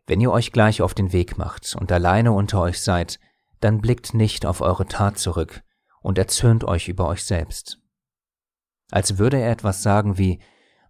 wenn 0.06 0.20
ihr 0.20 0.34
euch 0.34 0.52
gleich 0.52 0.82
auf 0.82 0.94
den 0.94 1.14
Weg 1.14 1.38
macht 1.38 1.78
und 1.80 1.90
alleine 1.94 2.34
unter 2.34 2.60
euch 2.60 2.82
seid, 2.82 3.22
dann 3.62 3.80
blickt 3.80 4.14
nicht 4.14 4.46
auf 4.46 4.60
eure 4.60 4.88
Tat 4.88 5.18
zurück 5.18 5.64
und 6.02 6.18
erzürnt 6.18 6.66
euch 6.66 6.90
über 6.90 7.08
euch 7.08 7.24
selbst. 7.24 7.80
Als 8.92 9.18
würde 9.18 9.40
er 9.40 9.50
etwas 9.50 9.82
sagen 9.82 10.18
wie, 10.18 10.42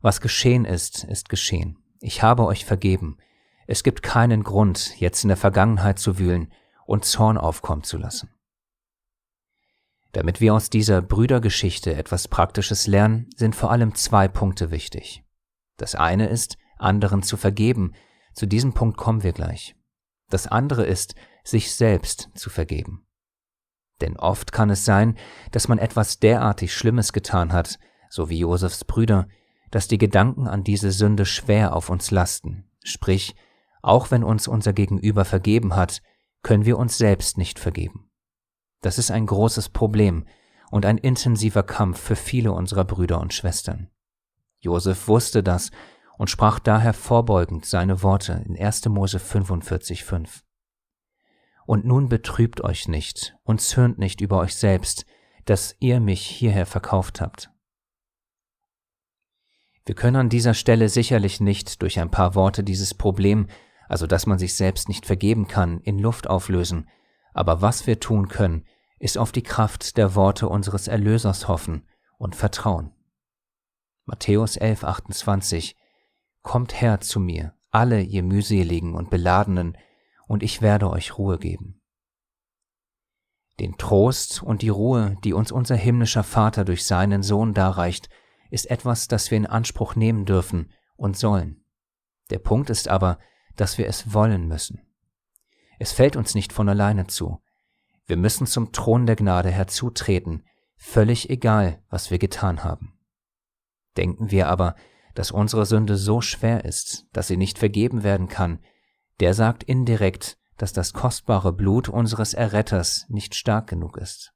was 0.02 0.20
geschehen 0.20 0.66
ist, 0.66 1.04
ist 1.04 1.30
geschehen. 1.30 1.78
Ich 2.00 2.24
habe 2.24 2.48
euch 2.48 2.66
vergeben. 2.66 3.20
Es 3.68 3.84
gibt 3.84 4.02
keinen 4.02 4.44
Grund, 4.44 5.00
jetzt 5.00 5.24
in 5.24 5.28
der 5.28 5.38
Vergangenheit 5.38 6.00
zu 6.00 6.18
wühlen 6.18 6.52
und 6.88 7.06
Zorn 7.06 7.38
aufkommen 7.38 7.84
zu 7.84 8.00
lassen. 8.00 8.32
Damit 10.12 10.42
wir 10.42 10.54
aus 10.54 10.70
dieser 10.70 11.02
Brüdergeschichte 11.02 11.96
etwas 11.96 12.28
Praktisches 12.28 12.88
lernen, 12.88 13.30
sind 13.36 13.56
vor 13.56 13.72
allem 13.72 13.96
zwei 13.96 14.28
Punkte 14.28 14.72
wichtig. 14.72 15.24
Das 15.78 15.96
eine 15.96 16.28
ist, 16.28 16.58
anderen 16.78 17.24
zu 17.24 17.38
vergeben. 17.38 17.94
Zu 18.34 18.46
diesem 18.46 18.74
Punkt 18.74 18.98
kommen 18.98 19.24
wir 19.24 19.34
gleich. 19.34 19.76
Das 20.30 20.48
andere 20.48 20.86
ist, 20.86 21.16
sich 21.44 21.74
selbst 21.74 22.30
zu 22.36 22.50
vergeben. 22.50 23.06
Denn 24.02 24.18
oft 24.18 24.52
kann 24.52 24.70
es 24.70 24.86
sein, 24.86 25.18
dass 25.52 25.68
man 25.68 25.80
etwas 25.80 26.20
derartig 26.20 26.74
Schlimmes 26.74 27.14
getan 27.14 27.52
hat, 27.52 27.80
so 28.10 28.30
wie 28.30 28.40
Josefs 28.40 28.84
Brüder, 28.84 29.28
dass 29.72 29.88
die 29.88 29.98
Gedanken 29.98 30.48
an 30.48 30.64
diese 30.64 30.92
Sünde 30.92 31.26
schwer 31.26 31.76
auf 31.76 31.90
uns 31.90 32.12
lasten, 32.12 32.70
sprich, 32.84 33.36
auch 33.82 34.12
wenn 34.12 34.24
uns 34.24 34.48
unser 34.48 34.74
Gegenüber 34.74 35.26
vergeben 35.26 35.76
hat, 35.76 36.02
können 36.44 36.66
wir 36.66 36.78
uns 36.78 36.98
selbst 36.98 37.38
nicht 37.38 37.60
vergeben. 37.60 38.07
Das 38.82 38.98
ist 38.98 39.12
ein 39.12 39.26
großes 39.26 39.70
Problem 39.70 40.26
und 40.72 40.86
ein 40.86 40.98
intensiver 40.98 41.64
Kampf 41.64 42.00
für 42.00 42.16
viele 42.16 42.52
unserer 42.52 42.86
Brüder 42.86 43.20
und 43.20 43.34
Schwestern. 43.34 43.90
Josef 44.60 45.08
wusste 45.08 45.44
das 45.44 45.72
und 46.18 46.30
sprach 46.30 46.60
daher 46.60 46.94
vorbeugend 46.94 47.66
seine 47.66 48.02
Worte 48.04 48.44
in 48.46 48.58
1. 48.58 48.86
Mose 48.90 49.18
45,5. 49.18 50.42
Und 51.66 51.86
nun 51.86 52.10
betrübt 52.10 52.62
euch 52.62 52.88
nicht 52.88 53.38
und 53.44 53.62
zürnt 53.62 54.00
nicht 54.00 54.22
über 54.22 54.40
euch 54.40 54.56
selbst, 54.56 55.06
dass 55.46 55.76
ihr 55.80 56.00
mich 56.00 56.26
hierher 56.26 56.66
verkauft 56.66 57.22
habt. 57.22 57.52
Wir 59.86 59.96
können 59.96 60.18
an 60.18 60.30
dieser 60.30 60.54
Stelle 60.54 60.90
sicherlich 60.90 61.40
nicht 61.40 61.82
durch 61.82 62.00
ein 62.00 62.12
paar 62.12 62.36
Worte 62.36 62.64
dieses 62.64 62.94
Problem, 62.94 63.48
also 63.88 64.06
dass 64.06 64.26
man 64.26 64.38
sich 64.38 64.54
selbst 64.56 64.90
nicht 64.90 65.06
vergeben 65.06 65.48
kann, 65.48 65.80
in 65.80 65.98
Luft 66.00 66.30
auflösen, 66.30 66.90
aber 67.38 67.62
was 67.62 67.86
wir 67.86 68.00
tun 68.00 68.30
können, 68.30 68.66
ist 68.98 69.20
auf 69.20 69.32
die 69.32 69.44
Kraft 69.44 69.98
der 69.98 70.16
Worte 70.16 70.50
unseres 70.50 70.88
Erlösers 70.88 71.48
hoffen 71.48 71.88
und 72.18 72.36
vertrauen. 72.36 72.92
Matthäus 74.06 74.58
11, 74.58 74.84
28 74.84 75.76
Kommt 76.42 76.82
her 76.82 77.00
zu 77.00 77.20
mir, 77.20 77.54
alle 77.70 78.02
ihr 78.02 78.24
mühseligen 78.24 78.96
und 78.96 79.12
beladenen, 79.12 79.78
und 80.28 80.42
ich 80.42 80.64
werde 80.64 80.90
euch 80.90 81.18
Ruhe 81.20 81.38
geben. 81.38 81.80
Den 83.60 83.78
Trost 83.78 84.42
und 84.42 84.64
die 84.64 84.70
Ruhe, 84.70 85.18
die 85.24 85.34
uns 85.34 85.52
unser 85.52 85.76
himmlischer 85.76 86.24
Vater 86.24 86.66
durch 86.66 86.86
seinen 86.86 87.22
Sohn 87.22 87.54
darreicht, 87.54 88.10
ist 88.50 88.70
etwas, 88.72 89.08
das 89.08 89.30
wir 89.30 89.38
in 89.38 89.46
Anspruch 89.46 89.96
nehmen 89.96 90.26
dürfen 90.26 90.72
und 90.96 91.18
sollen. 91.18 91.64
Der 92.32 92.40
Punkt 92.40 92.72
ist 92.72 92.88
aber, 92.88 93.20
dass 93.56 93.78
wir 93.78 93.88
es 93.88 94.12
wollen 94.14 94.48
müssen. 94.48 94.87
Es 95.80 95.92
fällt 95.92 96.16
uns 96.16 96.36
nicht 96.36 96.54
von 96.54 96.70
alleine 96.70 97.08
zu. 97.08 97.42
Wir 98.06 98.18
müssen 98.18 98.48
zum 98.48 98.72
Thron 98.72 99.06
der 99.06 99.16
Gnade 99.16 99.50
herzutreten, 99.52 100.46
völlig 100.78 101.30
egal, 101.30 101.84
was 101.90 102.10
wir 102.10 102.20
getan 102.20 102.64
haben. 102.64 102.98
Denken 103.98 104.32
wir 104.32 104.48
aber, 104.48 104.76
dass 105.14 105.32
unsere 105.32 105.66
Sünde 105.66 105.98
so 105.98 106.22
schwer 106.22 106.64
ist, 106.66 107.06
dass 107.12 107.28
sie 107.28 107.38
nicht 107.38 107.60
vergeben 107.60 108.04
werden 108.04 108.28
kann, 108.28 108.60
der 109.20 109.34
sagt 109.34 109.64
indirekt, 109.64 110.38
dass 110.58 110.74
das 110.74 110.94
kostbare 110.94 111.54
Blut 111.54 111.90
unseres 111.90 112.34
Erretters 112.34 113.06
nicht 113.10 113.36
stark 113.36 113.68
genug 113.68 113.98
ist. 113.98 114.34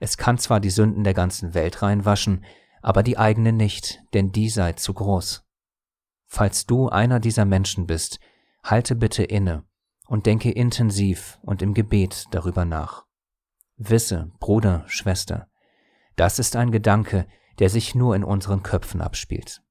Es 0.00 0.16
kann 0.16 0.38
zwar 0.38 0.60
die 0.60 0.70
Sünden 0.70 1.04
der 1.04 1.14
ganzen 1.14 1.54
Welt 1.54 1.82
reinwaschen, 1.82 2.44
aber 2.82 3.02
die 3.02 3.18
eigene 3.18 3.52
nicht, 3.52 4.00
denn 4.14 4.32
die 4.32 4.48
sei 4.48 4.74
zu 4.74 4.94
groß. 4.94 5.44
Falls 6.26 6.66
du 6.66 6.88
einer 6.88 7.20
dieser 7.20 7.44
Menschen 7.44 7.86
bist, 7.86 8.20
halte 8.62 8.94
bitte 8.94 9.24
inne 9.24 9.64
und 10.08 10.26
denke 10.26 10.50
intensiv 10.50 11.38
und 11.42 11.62
im 11.62 11.74
Gebet 11.74 12.26
darüber 12.32 12.64
nach. 12.64 13.04
Wisse, 13.76 14.32
Bruder, 14.40 14.82
Schwester, 14.88 15.48
das 16.16 16.40
ist 16.40 16.56
ein 16.56 16.72
Gedanke, 16.72 17.28
der 17.60 17.70
sich 17.70 17.94
nur 17.94 18.16
in 18.16 18.24
unseren 18.24 18.64
Köpfen 18.64 19.00
abspielt. 19.00 19.62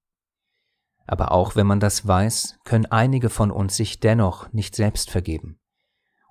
Aber 1.06 1.32
auch 1.32 1.56
wenn 1.56 1.68
man 1.68 1.80
das 1.80 2.08
weiß, 2.08 2.60
können 2.64 2.86
einige 2.86 3.30
von 3.30 3.52
uns 3.52 3.76
sich 3.76 4.00
dennoch 4.00 4.52
nicht 4.54 4.76
selbst 4.76 5.10
vergeben. 5.10 5.60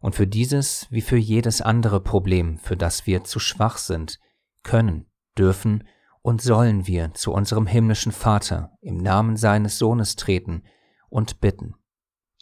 Und 0.01 0.15
für 0.15 0.27
dieses 0.27 0.87
wie 0.91 1.01
für 1.01 1.17
jedes 1.17 1.61
andere 1.61 2.01
Problem, 2.01 2.59
für 2.59 2.77
das 2.77 3.07
wir 3.07 3.25
zu 3.25 3.39
schwach 3.39 3.79
sind, 3.79 4.21
können, 4.63 5.07
dürfen 5.37 5.85
und 6.23 6.43
sollen 6.43 6.87
wir 6.87 7.13
zu 7.15 7.33
unserem 7.33 7.67
himmlischen 7.67 8.13
Vater 8.13 8.77
im 8.83 8.99
Namen 8.99 9.37
seines 9.37 9.79
Sohnes 9.79 10.17
treten 10.17 10.63
und 11.09 11.41
bitten. 11.41 11.75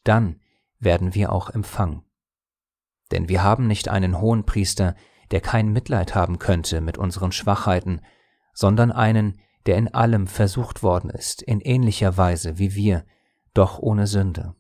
Dann 0.03 0.41
werden 0.85 1.15
wir 1.15 1.33
auch 1.33 1.51
empfangen. 1.51 2.05
Denn 3.11 3.29
wir 3.29 3.43
haben 3.43 3.67
nicht 3.67 3.89
einen 3.89 4.21
hohen 4.21 4.45
Priester, 4.45 4.95
der 5.31 5.41
kein 5.41 5.73
Mitleid 5.73 6.15
haben 6.15 6.39
könnte 6.39 6.81
mit 6.81 6.99
unseren 6.99 7.33
Schwachheiten, 7.33 8.01
sondern 8.53 8.93
einen, 8.93 9.41
der 9.67 9.77
in 9.77 9.93
allem 9.93 10.27
versucht 10.27 10.83
worden 10.83 11.11
ist, 11.11 11.43
in 11.43 11.61
ähnlicher 11.61 12.17
Weise 12.17 12.59
wie 12.59 12.75
wir, 12.75 13.05
doch 13.55 13.79
ohne 13.79 14.07
Sünde. 14.07 14.55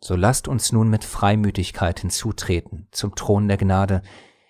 So 0.00 0.14
lasst 0.14 0.46
uns 0.46 0.72
nun 0.72 0.88
mit 0.88 1.04
Freimütigkeit 1.04 2.00
hinzutreten 2.00 2.88
zum 2.92 3.14
Thron 3.14 3.48
der 3.48 3.56
Gnade, 3.56 4.02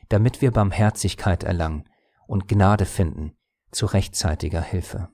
damit 0.09 0.43
wir 0.43 0.51
Barmherzigkeit 0.51 1.45
erlangen 1.45 1.89
und 2.27 2.49
Gnade 2.49 2.85
finden 2.85 3.37
zu 3.71 3.87
rechtzeitiger 3.87 4.61
Hilfe. 4.61 5.09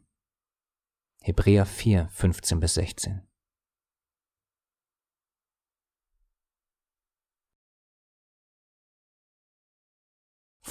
Hebräer 1.20 1.66
4, 1.66 2.08
15 2.10 2.60
bis 2.60 2.74
16. 2.74 3.22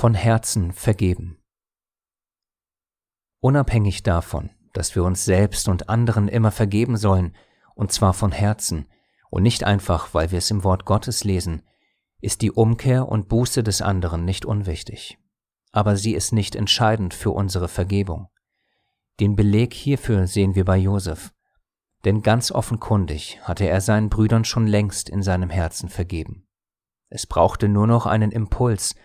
Von 0.02 0.16
Herzen 0.16 0.72
vergeben. 0.74 1.38
Unabhängig 3.40 4.02
davon, 4.02 4.50
dass 4.74 4.96
wir 4.96 5.04
uns 5.04 5.26
selbst 5.26 5.68
und 5.68 5.90
anderen 5.90 6.28
immer 6.28 6.50
vergeben 6.50 6.98
sollen, 6.98 7.36
und 7.76 7.92
zwar 7.92 8.14
von 8.14 8.32
Herzen, 8.32 8.88
und 9.30 9.44
nicht 9.44 9.64
einfach, 9.64 10.16
weil 10.16 10.32
wir 10.32 10.40
es 10.40 10.50
im 10.50 10.64
Wort 10.64 10.86
Gottes 10.86 11.24
lesen, 11.24 11.62
ist 12.20 12.42
die 12.42 12.52
Umkehr 12.52 13.08
und 13.08 13.30
Buße 13.30 13.62
des 13.62 13.84
anderen 13.84 14.26
nicht 14.26 14.44
unwichtig 14.44 15.20
aber 15.72 15.96
sie 15.96 16.14
ist 16.14 16.34
nicht 16.34 16.56
entscheidend 16.56 17.14
für 17.14 17.32
unsere 17.32 17.68
Vergebung. 17.68 18.28
Den 19.20 19.36
Beleg 19.36 19.74
hierfür 19.74 20.28
sehen 20.28 20.56
wir 20.56 20.66
bei 20.66 20.78
Josef, 20.78 21.32
denn 22.04 22.22
ganz 22.22 22.52
offenkundig 22.52 23.40
hatte 23.44 23.68
er 23.68 23.82
seinen 23.82 24.10
Brüdern 24.10 24.44
schon 24.44 24.68
längst 24.68 25.10
in 25.10 25.22
seinem 25.22 25.50
Herzen 25.50 25.90
vergeben. 25.90 26.48
Es 27.10 27.28
brauchte 27.28 27.70
nur 27.70 27.88
noch 27.88 28.06
einen 28.06 28.32
Impuls, 28.32 28.96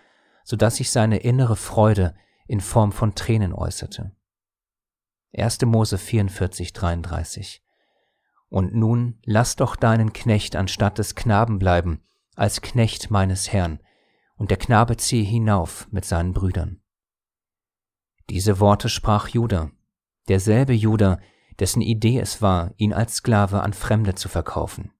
so 0.47 0.55
dass 0.55 0.77
sich 0.77 0.91
seine 0.91 1.17
innere 1.17 1.57
Freude 1.57 2.15
in 2.47 2.61
Form 2.61 2.93
von 2.93 3.15
Tränen 3.15 3.51
äußerte. 3.51 4.15
1. 5.37 5.61
Mose 5.65 5.97
44, 5.97 6.71
33 6.71 7.61
Und 8.47 8.73
nun 8.73 9.19
lass 9.25 9.57
doch 9.57 9.75
deinen 9.75 10.13
Knecht 10.13 10.55
anstatt 10.55 10.99
des 10.99 11.15
Knaben 11.15 11.59
bleiben, 11.59 12.01
als 12.37 12.61
Knecht 12.61 13.11
meines 13.11 13.51
Herrn, 13.51 13.81
und 14.37 14.49
der 14.49 14.57
Knabe 14.57 14.95
ziehe 14.95 15.25
hinauf 15.25 15.89
mit 15.91 16.05
seinen 16.05 16.31
Brüdern. 16.31 16.81
Diese 18.29 18.61
Worte 18.61 18.87
sprach 18.87 19.27
Judah, 19.27 19.71
derselbe 20.29 20.71
Judah, 20.71 21.19
dessen 21.59 21.81
Idee 21.81 22.19
es 22.19 22.41
war, 22.41 22.71
ihn 22.77 22.93
als 22.93 23.15
Sklave 23.15 23.63
an 23.63 23.73
Fremde 23.73 24.15
zu 24.15 24.29
verkaufen. 24.29 24.93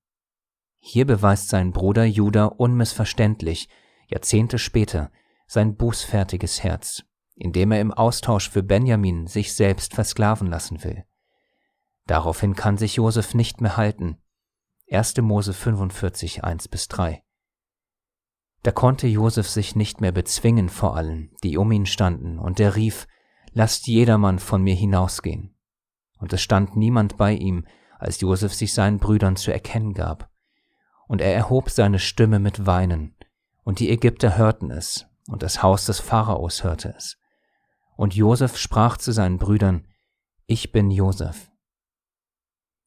Hier 0.80 1.06
beweist 1.06 1.48
sein 1.48 1.72
Bruder 1.72 2.04
Judah 2.04 2.48
unmissverständlich, 2.48 3.70
Jahrzehnte 4.10 4.60
später, 4.60 5.10
sein 5.48 5.76
bußfertiges 5.76 6.64
Herz, 6.64 7.04
indem 7.36 7.72
er 7.72 7.82
im 7.82 7.94
Austausch 7.94 8.50
für 8.50 8.64
Benjamin 8.64 9.28
sich 9.28 9.56
selbst 9.56 9.94
versklaven 9.94 10.48
lassen 10.48 10.84
will. 10.84 11.06
Daraufhin 12.06 12.56
kann 12.56 12.78
sich 12.78 12.98
Josef 12.98 13.34
nicht 13.34 13.62
mehr 13.62 13.78
halten. 13.78 14.18
1. 14.92 15.18
Mose 15.18 15.54
45, 15.54 16.44
1 16.44 16.68
bis 16.68 16.88
3. 16.88 17.24
Da 18.64 18.72
konnte 18.72 19.08
Josef 19.08 19.48
sich 19.48 19.76
nicht 19.76 20.02
mehr 20.02 20.12
bezwingen 20.12 20.70
vor 20.70 20.96
allen, 20.96 21.32
die 21.44 21.58
um 21.58 21.72
ihn 21.72 21.86
standen, 21.86 22.40
und 22.40 22.60
er 22.60 22.76
rief, 22.76 23.08
Lasst 23.54 23.88
jedermann 23.88 24.40
von 24.40 24.62
mir 24.62 24.76
hinausgehen. 24.76 25.56
Und 26.20 26.32
es 26.32 26.42
stand 26.42 26.76
niemand 26.76 27.18
bei 27.18 27.34
ihm, 27.34 27.66
als 27.98 28.22
Josef 28.22 28.54
sich 28.54 28.74
seinen 28.74 29.00
Brüdern 29.00 29.36
zu 29.36 29.52
erkennen 29.52 29.94
gab. 29.94 30.30
Und 31.08 31.22
er 31.22 31.34
erhob 31.34 31.70
seine 31.70 32.00
Stimme 32.00 32.40
mit 32.40 32.66
Weinen, 32.66 33.16
und 33.64 33.80
die 33.80 33.90
Ägypter 33.90 34.38
hörten 34.38 34.70
es, 34.70 35.08
und 35.28 35.44
das 35.44 35.62
Haus 35.62 35.86
des 35.86 36.00
Pharaos 36.00 36.64
hörte 36.64 36.94
es. 36.98 37.18
Und 37.96 38.16
Josef 38.16 38.58
sprach 38.58 38.98
zu 38.98 39.12
seinen 39.12 39.38
Brüdern, 39.38 39.88
Ich 40.46 40.72
bin 40.72 40.92
Josef. 40.92 41.52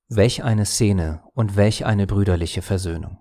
Welch 0.09 0.43
eine 0.43 0.67
Szene 0.67 1.23
und 1.35 1.57
welch 1.57 1.85
eine 1.85 2.07
brüderliche 2.07 2.63
Versöhnung. 2.63 3.19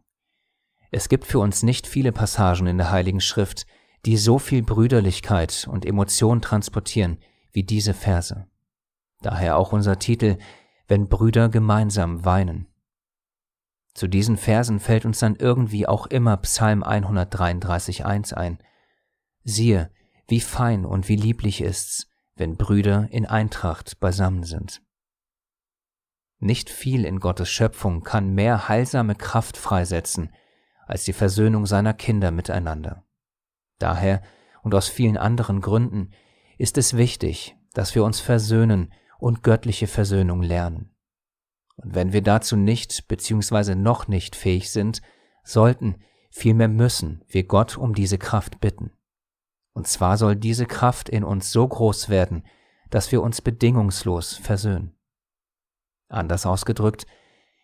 Es 0.91 1.09
gibt 1.09 1.25
für 1.25 1.39
uns 1.39 1.61
nicht 1.61 1.85
viele 1.85 2.11
Passagen 2.11 2.65
in 2.67 2.77
der 2.77 2.91
Heiligen 2.91 3.21
Schrift, 3.21 3.67
die 4.05 4.17
so 4.17 4.39
viel 4.39 4.63
Brüderlichkeit 4.63 5.67
und 5.69 5.85
Emotion 5.85 6.41
transportieren 6.41 7.19
wie 7.51 7.63
diese 7.63 7.93
Verse. 7.93 8.47
Daher 9.21 9.57
auch 9.57 9.73
unser 9.73 9.99
Titel, 9.99 10.37
wenn 10.87 11.09
Brüder 11.09 11.49
gemeinsam 11.49 12.25
weinen. 12.25 12.67
Zu 13.93 14.07
diesen 14.07 14.37
Versen 14.37 14.79
fällt 14.79 15.05
uns 15.05 15.19
dann 15.19 15.35
irgendwie 15.35 15.87
auch 15.87 16.07
immer 16.07 16.37
Psalm 16.37 16.83
133.1 16.83 18.33
ein. 18.33 18.59
Siehe, 19.43 19.91
wie 20.27 20.39
fein 20.39 20.85
und 20.85 21.09
wie 21.09 21.15
lieblich 21.15 21.61
ist's, 21.61 22.07
wenn 22.35 22.57
Brüder 22.57 23.07
in 23.11 23.25
Eintracht 23.25 23.99
beisammen 23.99 24.43
sind. 24.43 24.81
Nicht 26.39 26.69
viel 26.69 27.03
in 27.03 27.19
Gottes 27.19 27.49
Schöpfung 27.49 28.03
kann 28.03 28.33
mehr 28.33 28.69
heilsame 28.69 29.15
Kraft 29.15 29.57
freisetzen 29.57 30.33
als 30.87 31.03
die 31.03 31.13
Versöhnung 31.13 31.65
seiner 31.65 31.93
Kinder 31.93 32.31
miteinander. 32.31 33.05
Daher 33.77 34.23
und 34.63 34.73
aus 34.73 34.87
vielen 34.87 35.17
anderen 35.17 35.61
Gründen 35.61 36.11
ist 36.57 36.77
es 36.77 36.97
wichtig, 36.97 37.55
dass 37.73 37.93
wir 37.93 38.03
uns 38.03 38.19
versöhnen 38.19 38.93
und 39.19 39.43
göttliche 39.43 39.87
Versöhnung 39.87 40.41
lernen. 40.41 40.95
Und 41.75 41.95
wenn 41.95 42.11
wir 42.13 42.21
dazu 42.21 42.55
nicht 42.55 43.07
bzw. 43.07 43.75
noch 43.75 44.07
nicht 44.07 44.35
fähig 44.35 44.71
sind, 44.71 45.01
sollten, 45.43 46.01
vielmehr 46.31 46.67
müssen 46.67 47.23
wir 47.27 47.43
Gott 47.43 47.77
um 47.77 47.93
diese 47.93 48.17
Kraft 48.17 48.59
bitten. 48.59 48.91
Und 49.73 49.87
zwar 49.87 50.17
soll 50.17 50.35
diese 50.35 50.65
Kraft 50.65 51.09
in 51.09 51.23
uns 51.23 51.51
so 51.51 51.67
groß 51.67 52.09
werden, 52.09 52.43
dass 52.89 53.11
wir 53.11 53.21
uns 53.21 53.41
bedingungslos 53.41 54.35
versöhnen. 54.35 54.95
Anders 56.07 56.45
ausgedrückt, 56.45 57.05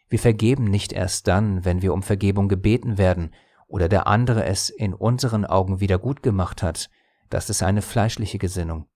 wir 0.08 0.20
vergeben 0.20 0.66
nicht 0.66 0.94
erst 0.94 1.28
dann, 1.28 1.66
wenn 1.66 1.82
wir 1.82 1.94
um 1.94 2.04
Vergebung 2.04 2.48
gebeten 2.48 2.98
werden 2.98 3.34
oder 3.68 3.90
der 3.90 4.08
andere 4.08 4.46
es 4.46 4.70
in 4.70 4.94
unseren 4.94 5.46
Augen 5.46 5.80
wieder 5.80 5.98
gut 5.98 6.22
gemacht 6.22 6.62
hat, 6.62 6.90
das 7.30 7.50
ist 7.50 7.64
eine 7.64 7.82
fleischliche 7.82 8.38
Gesinnung, 8.38 8.88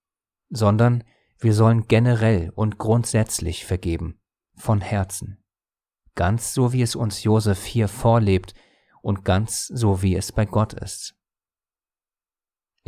sondern 0.49 1.03
wir 1.39 1.53
sollen 1.53 1.87
generell 1.87 2.51
und 2.53 2.77
grundsätzlich 2.77 3.65
vergeben, 3.65 4.19
von 4.55 4.81
Herzen, 4.81 5.43
ganz 6.15 6.53
so 6.53 6.73
wie 6.73 6.81
es 6.81 6.95
uns 6.95 7.23
Josef 7.23 7.65
hier 7.65 7.87
vorlebt 7.87 8.53
und 9.01 9.25
ganz 9.25 9.65
so 9.67 10.01
wie 10.01 10.15
es 10.15 10.31
bei 10.31 10.45
Gott 10.45 10.73
ist. 10.73 11.15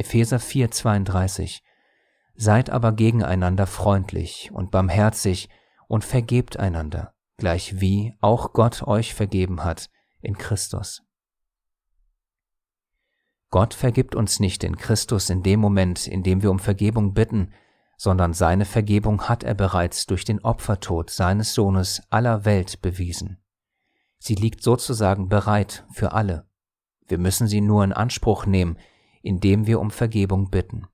Epheser 0.01 0.39
4:32 0.39 1.61
Seid 2.33 2.71
aber 2.71 2.91
gegeneinander 2.93 3.67
freundlich 3.67 4.49
und 4.51 4.71
barmherzig 4.71 5.47
und 5.87 6.03
vergebt 6.03 6.57
einander, 6.57 7.13
gleich 7.37 7.79
wie 7.79 8.17
auch 8.19 8.51
Gott 8.53 8.81
euch 8.87 9.13
vergeben 9.13 9.63
hat 9.63 9.91
in 10.19 10.39
Christus. 10.39 11.03
Gott 13.51 13.75
vergibt 13.75 14.15
uns 14.15 14.39
nicht 14.39 14.63
in 14.63 14.75
Christus 14.75 15.29
in 15.29 15.43
dem 15.43 15.59
Moment, 15.59 16.07
in 16.07 16.23
dem 16.23 16.41
wir 16.41 16.49
um 16.49 16.57
Vergebung 16.57 17.13
bitten, 17.13 17.53
sondern 17.95 18.33
seine 18.33 18.65
Vergebung 18.65 19.29
hat 19.29 19.43
er 19.43 19.53
bereits 19.53 20.07
durch 20.07 20.25
den 20.25 20.39
Opfertod 20.39 21.11
seines 21.11 21.53
Sohnes 21.53 22.01
aller 22.09 22.43
Welt 22.43 22.81
bewiesen. 22.81 23.37
Sie 24.17 24.33
liegt 24.33 24.63
sozusagen 24.63 25.29
bereit 25.29 25.85
für 25.93 26.13
alle. 26.13 26.47
Wir 27.07 27.19
müssen 27.19 27.45
sie 27.45 27.61
nur 27.61 27.83
in 27.83 27.93
Anspruch 27.93 28.47
nehmen, 28.47 28.79
indem 29.21 29.67
wir 29.67 29.79
um 29.79 29.91
Vergebung 29.91 30.49
bitten. 30.49 30.88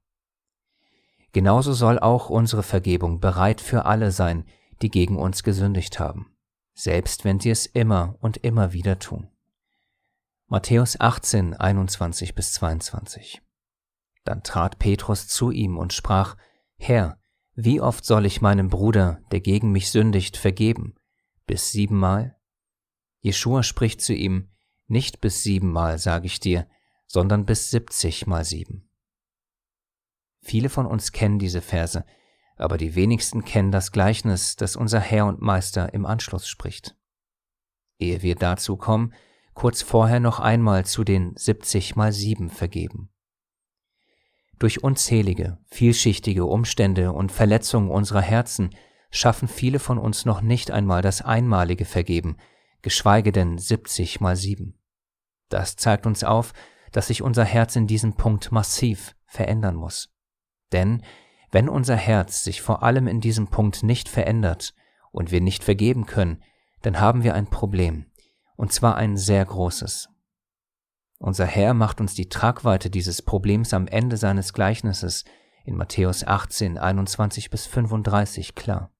Genauso 1.33 1.73
soll 1.73 1.99
auch 1.99 2.29
unsere 2.29 2.63
Vergebung 2.63 3.19
bereit 3.19 3.61
für 3.61 3.85
alle 3.85 4.11
sein, 4.11 4.45
die 4.81 4.89
gegen 4.89 5.17
uns 5.17 5.43
gesündigt 5.43 5.99
haben, 5.99 6.35
selbst 6.73 7.25
wenn 7.25 7.39
sie 7.39 7.49
es 7.49 7.65
immer 7.65 8.15
und 8.19 8.37
immer 8.37 8.73
wieder 8.73 8.99
tun. 8.99 9.29
Matthäus 10.47 10.99
18, 10.99 11.55
21 11.55 12.33
bis 12.33 12.53
22. 12.53 13.41
Dann 14.23 14.43
trat 14.43 14.79
Petrus 14.79 15.27
zu 15.27 15.51
ihm 15.51 15.77
und 15.77 15.93
sprach, 15.93 16.37
Herr, 16.77 17.19
wie 17.53 17.81
oft 17.81 18.05
soll 18.05 18.25
ich 18.25 18.41
meinem 18.41 18.69
Bruder, 18.69 19.19
der 19.31 19.41
gegen 19.41 19.71
mich 19.71 19.91
sündigt, 19.91 20.37
vergeben? 20.37 20.95
Bis 21.47 21.71
siebenmal? 21.71 22.37
Jeschua 23.19 23.63
spricht 23.63 24.01
zu 24.01 24.13
ihm, 24.13 24.49
nicht 24.87 25.21
bis 25.21 25.43
siebenmal, 25.43 25.97
sage 25.97 26.27
ich 26.27 26.39
dir, 26.39 26.67
sondern 27.07 27.45
bis 27.45 27.71
siebzig 27.71 28.27
mal 28.27 28.45
sieben. 28.45 28.89
Viele 30.41 30.69
von 30.69 30.85
uns 30.85 31.11
kennen 31.11 31.39
diese 31.39 31.61
Verse, 31.61 32.05
aber 32.57 32.77
die 32.77 32.95
wenigsten 32.95 33.43
kennen 33.43 33.71
das 33.71 33.91
Gleichnis, 33.91 34.55
das 34.55 34.75
unser 34.75 34.99
Herr 34.99 35.25
und 35.25 35.41
Meister 35.41 35.93
im 35.93 36.05
Anschluss 36.05 36.47
spricht. 36.47 36.95
Ehe 37.99 38.21
wir 38.21 38.35
dazu 38.35 38.77
kommen, 38.77 39.13
kurz 39.53 39.81
vorher 39.81 40.19
noch 40.19 40.39
einmal 40.39 40.85
zu 40.85 41.03
den 41.03 41.35
70 41.35 41.95
mal 41.95 42.11
7 42.11 42.49
vergeben. 42.49 43.09
Durch 44.59 44.83
unzählige, 44.83 45.59
vielschichtige 45.65 46.45
Umstände 46.45 47.11
und 47.11 47.31
Verletzungen 47.31 47.91
unserer 47.91 48.21
Herzen 48.21 48.71
schaffen 49.11 49.47
viele 49.47 49.79
von 49.79 49.97
uns 49.97 50.25
noch 50.25 50.41
nicht 50.41 50.71
einmal 50.71 51.01
das 51.01 51.21
einmalige 51.21 51.85
Vergeben, 51.85 52.37
geschweige 52.81 53.31
denn 53.31 53.57
70 53.57 54.19
mal 54.19 54.35
7. 54.35 54.79
Das 55.49 55.75
zeigt 55.75 56.05
uns 56.05 56.23
auf, 56.23 56.53
dass 56.91 57.07
sich 57.07 57.21
unser 57.21 57.43
Herz 57.43 57.75
in 57.75 57.87
diesem 57.87 58.13
Punkt 58.13 58.51
massiv 58.51 59.15
verändern 59.25 59.75
muss. 59.75 60.09
Denn 60.71 61.03
wenn 61.51 61.69
unser 61.69 61.95
Herz 61.95 62.43
sich 62.43 62.61
vor 62.61 62.83
allem 62.83 63.07
in 63.07 63.21
diesem 63.21 63.47
Punkt 63.47 63.83
nicht 63.83 64.09
verändert 64.09 64.73
und 65.11 65.31
wir 65.31 65.41
nicht 65.41 65.63
vergeben 65.63 66.05
können, 66.05 66.43
dann 66.81 66.99
haben 66.99 67.23
wir 67.23 67.33
ein 67.33 67.47
Problem, 67.47 68.05
und 68.55 68.71
zwar 68.71 68.95
ein 68.95 69.17
sehr 69.17 69.45
großes. 69.45 70.09
Unser 71.19 71.45
Herr 71.45 71.73
macht 71.73 71.99
uns 71.99 72.13
die 72.13 72.29
Tragweite 72.29 72.89
dieses 72.89 73.21
Problems 73.21 73.73
am 73.73 73.87
Ende 73.87 74.17
seines 74.17 74.53
Gleichnisses 74.53 75.25
in 75.65 75.75
Matthäus 75.75 76.25
18, 76.25 76.77
21 76.77 77.49
bis 77.49 77.65
35 77.65 78.55
klar. 78.55 78.91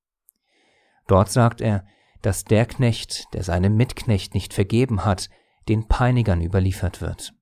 Dort 1.07 1.31
sagt 1.31 1.61
er, 1.61 1.85
dass 2.21 2.43
der 2.43 2.65
Knecht, 2.65 3.33
der 3.33 3.43
seinem 3.43 3.75
Mitknecht 3.75 4.33
nicht 4.33 4.53
vergeben 4.53 5.05
hat, 5.05 5.29
den 5.69 5.87
Peinigern 5.87 6.41
überliefert 6.41 7.01
wird. 7.01 7.33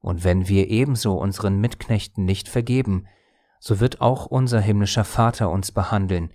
Und 0.00 0.24
wenn 0.24 0.48
wir 0.48 0.68
ebenso 0.68 1.18
unseren 1.18 1.60
Mitknechten 1.60 2.24
nicht 2.24 2.48
vergeben, 2.48 3.06
so 3.60 3.80
wird 3.80 4.00
auch 4.00 4.26
unser 4.26 4.60
himmlischer 4.60 5.04
Vater 5.04 5.50
uns 5.50 5.72
behandeln, 5.72 6.32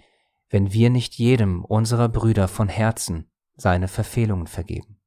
wenn 0.50 0.74
wir 0.74 0.90
nicht 0.90 1.16
jedem 1.16 1.64
unserer 1.64 2.10
Brüder 2.10 2.48
von 2.48 2.68
Herzen 2.68 3.32
seine 3.56 3.88
Verfehlungen 3.88 4.48
vergeben. 4.48 5.00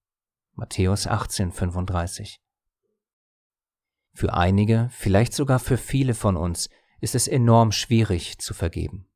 Matthäus 0.54 1.06
18, 1.06 1.52
35. 1.52 2.40
Für 4.14 4.32
einige, 4.32 4.88
vielleicht 4.90 5.34
sogar 5.34 5.58
für 5.58 5.76
viele 5.76 6.14
von 6.14 6.36
uns, 6.36 6.70
ist 7.00 7.14
es 7.14 7.28
enorm 7.28 7.72
schwierig 7.72 8.38
zu 8.38 8.54
vergeben. 8.54 9.06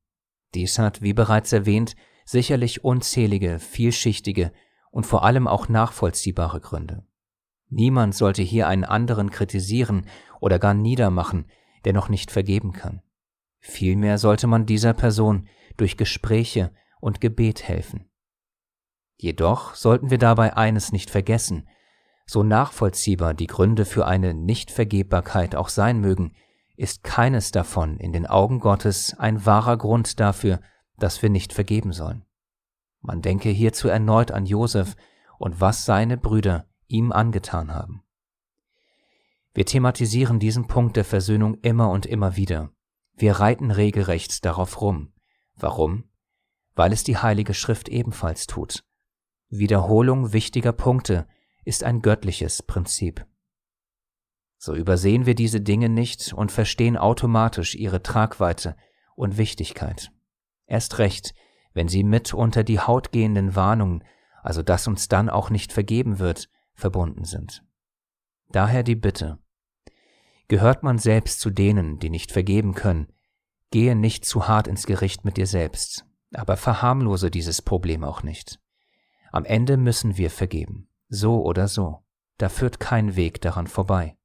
Dies 0.55 0.79
hat, 0.79 1.01
wie 1.01 1.15
bereits 1.15 1.53
erwähnt, 1.53 1.97
sicherlich 2.27 2.85
unzählige, 2.85 3.59
vielschichtige 3.59 4.53
und 4.91 5.07
vor 5.07 5.25
allem 5.25 5.49
auch 5.49 5.69
nachvollziehbare 5.69 6.61
Gründe. 6.61 7.07
Niemand 7.71 8.15
sollte 8.15 8.43
hier 8.43 8.67
einen 8.67 8.85
anderen 8.85 9.31
kritisieren 9.31 10.07
oder 10.41 10.59
gar 10.59 10.75
niedermachen, 10.75 11.47
der 11.85 11.93
noch 11.93 12.09
nicht 12.09 12.31
vergeben 12.31 12.73
kann. 12.73 13.01
Vielmehr 13.61 14.19
sollte 14.19 14.47
man 14.47 14.67
dieser 14.67 14.93
Person 14.93 15.49
durch 15.77 15.97
Gespräche 15.97 16.73
und 17.01 17.21
Gebet 17.21 17.67
helfen. 17.67 18.11
Jedoch 19.17 19.75
sollten 19.75 20.11
wir 20.11 20.19
dabei 20.19 20.57
eines 20.57 20.93
nicht 20.93 21.11
vergessen, 21.11 21.69
so 22.27 22.43
nachvollziehbar 22.43 23.35
die 23.35 23.47
Gründe 23.47 23.85
für 23.85 24.07
eine 24.07 24.35
Nichtvergebbarkeit 24.35 25.55
auch 25.55 25.69
sein 25.69 26.01
mögen, 26.01 26.33
ist 26.77 27.05
keines 27.05 27.51
davon 27.51 27.99
in 27.99 28.13
den 28.13 28.27
Augen 28.27 28.61
Gottes 28.61 29.15
ein 29.19 29.45
wahrer 29.45 29.77
Grund 29.77 30.19
dafür, 30.21 30.61
dass 30.97 31.23
wir 31.23 31.29
nicht 31.29 31.53
vergeben 31.53 31.93
sollen. 31.93 32.25
Man 33.01 33.21
denke 33.21 33.51
hierzu 33.51 33.89
erneut 33.89 34.31
an 34.31 34.47
Josef 34.47 34.97
und 35.39 35.61
was 35.61 35.85
seine 35.85 36.17
Brüder 36.17 36.70
ihm 36.91 37.13
angetan 37.13 37.73
haben. 37.75 38.03
Wir 39.53 39.67
thematisieren 39.67 40.39
diesen 40.39 40.67
Punkt 40.67 40.97
der 40.97 41.05
Versöhnung 41.05 41.55
immer 41.63 41.91
und 41.91 42.07
immer 42.07 42.37
wieder. 42.37 42.71
Wir 43.15 43.33
reiten 43.33 43.71
regelrecht 43.71 44.45
darauf 44.45 44.81
rum. 44.81 45.13
Warum? 45.57 46.05
Weil 46.75 46.93
es 46.93 47.05
die 47.05 47.19
Heilige 47.19 47.55
Schrift 47.55 47.89
ebenfalls 47.89 48.47
tut. 48.47 48.85
Wiederholung 49.49 50.33
wichtiger 50.33 50.73
Punkte 50.73 51.27
ist 51.65 51.83
ein 51.85 52.03
göttliches 52.03 52.63
Prinzip. 52.63 53.27
So 54.57 54.75
übersehen 54.75 55.27
wir 55.27 55.35
diese 55.35 55.61
Dinge 55.61 55.89
nicht 55.89 56.33
und 56.33 56.53
verstehen 56.53 56.97
automatisch 56.97 57.75
ihre 57.75 58.03
Tragweite 58.03 58.77
und 59.17 59.39
Wichtigkeit. 59.39 60.13
Erst 60.67 60.99
recht, 60.99 61.35
wenn 61.73 61.89
sie 61.89 62.05
mit 62.05 62.33
unter 62.35 62.63
die 62.63 62.79
Haut 62.79 63.11
gehenden 63.11 63.57
Warnungen, 63.57 64.05
also 64.43 64.63
dass 64.63 64.87
uns 64.87 65.09
dann 65.09 65.29
auch 65.29 65.51
nicht 65.51 65.73
vergeben 65.73 66.19
wird, 66.19 66.49
verbunden 66.81 67.25
sind. 67.25 67.65
Daher 68.49 68.83
die 68.83 68.97
Bitte. 68.97 69.39
Gehört 70.49 70.83
man 70.83 70.99
selbst 70.99 71.41
zu 71.41 71.51
denen, 71.51 72.01
die 72.01 72.11
nicht 72.11 72.33
vergeben 72.33 72.75
können, 72.75 73.13
gehe 73.71 73.95
nicht 73.95 74.25
zu 74.25 74.49
hart 74.49 74.67
ins 74.67 74.87
Gericht 74.87 75.25
mit 75.25 75.37
dir 75.37 75.47
selbst, 75.47 76.05
aber 76.35 76.57
verharmlose 76.57 77.31
dieses 77.31 77.63
Problem 77.63 78.03
auch 78.03 78.25
nicht. 78.25 78.59
Am 79.31 79.45
Ende 79.45 79.77
müssen 79.77 80.17
wir 80.17 80.31
vergeben, 80.31 80.89
so 81.09 81.45
oder 81.45 81.69
so, 81.69 82.05
da 82.39 82.49
führt 82.49 82.81
kein 82.81 83.15
Weg 83.15 83.41
daran 83.41 83.69
vorbei. 83.69 84.17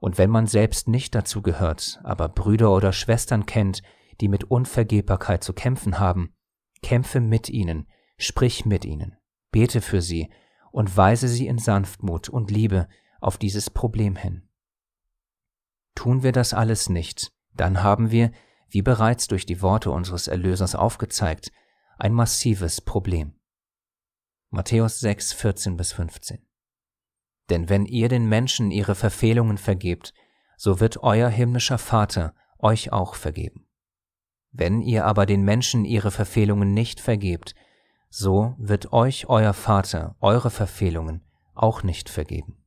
Und 0.00 0.18
wenn 0.18 0.30
man 0.30 0.46
selbst 0.46 0.88
nicht 0.88 1.14
dazu 1.14 1.42
gehört, 1.42 2.00
aber 2.02 2.28
Brüder 2.28 2.72
oder 2.72 2.92
Schwestern 2.92 3.46
kennt, 3.46 3.82
die 4.20 4.28
mit 4.28 4.44
Unvergebbarkeit 4.44 5.44
zu 5.44 5.52
kämpfen 5.52 5.98
haben, 5.98 6.34
kämpfe 6.82 7.20
mit 7.20 7.48
ihnen, 7.48 7.86
sprich 8.16 8.64
mit 8.64 8.84
ihnen, 8.84 9.16
bete 9.52 9.80
für 9.80 10.00
sie 10.00 10.30
und 10.72 10.96
weise 10.96 11.28
sie 11.28 11.46
in 11.46 11.58
Sanftmut 11.58 12.28
und 12.28 12.50
Liebe 12.50 12.88
auf 13.20 13.38
dieses 13.38 13.70
Problem 13.70 14.16
hin. 14.16 14.48
Tun 15.94 16.22
wir 16.22 16.32
das 16.32 16.54
alles 16.54 16.88
nicht, 16.88 17.32
dann 17.54 17.82
haben 17.82 18.10
wir, 18.10 18.32
wie 18.68 18.82
bereits 18.82 19.26
durch 19.26 19.46
die 19.46 19.62
Worte 19.62 19.90
unseres 19.90 20.28
Erlösers 20.28 20.74
aufgezeigt, 20.74 21.50
ein 21.98 22.14
massives 22.14 22.80
Problem. 22.80 23.34
Matthäus 24.50 25.00
6, 25.00 25.32
14 25.32 25.76
bis 25.76 25.92
15. 25.92 26.46
Denn 27.50 27.68
wenn 27.68 27.84
ihr 27.84 28.08
den 28.08 28.28
Menschen 28.28 28.70
ihre 28.70 28.94
Verfehlungen 28.94 29.58
vergebt, 29.58 30.14
so 30.56 30.80
wird 30.80 31.02
euer 31.02 31.28
himmlischer 31.28 31.78
Vater 31.78 32.34
euch 32.58 32.92
auch 32.92 33.14
vergeben. 33.14 33.66
Wenn 34.52 34.80
ihr 34.82 35.04
aber 35.04 35.26
den 35.26 35.42
Menschen 35.42 35.84
ihre 35.84 36.10
Verfehlungen 36.10 36.74
nicht 36.74 37.00
vergebt, 37.00 37.54
so 38.10 38.54
wird 38.58 38.92
euch 38.92 39.28
euer 39.28 39.52
Vater 39.52 40.16
eure 40.20 40.50
Verfehlungen 40.50 41.22
auch 41.54 41.82
nicht 41.82 42.08
vergeben. 42.08 42.59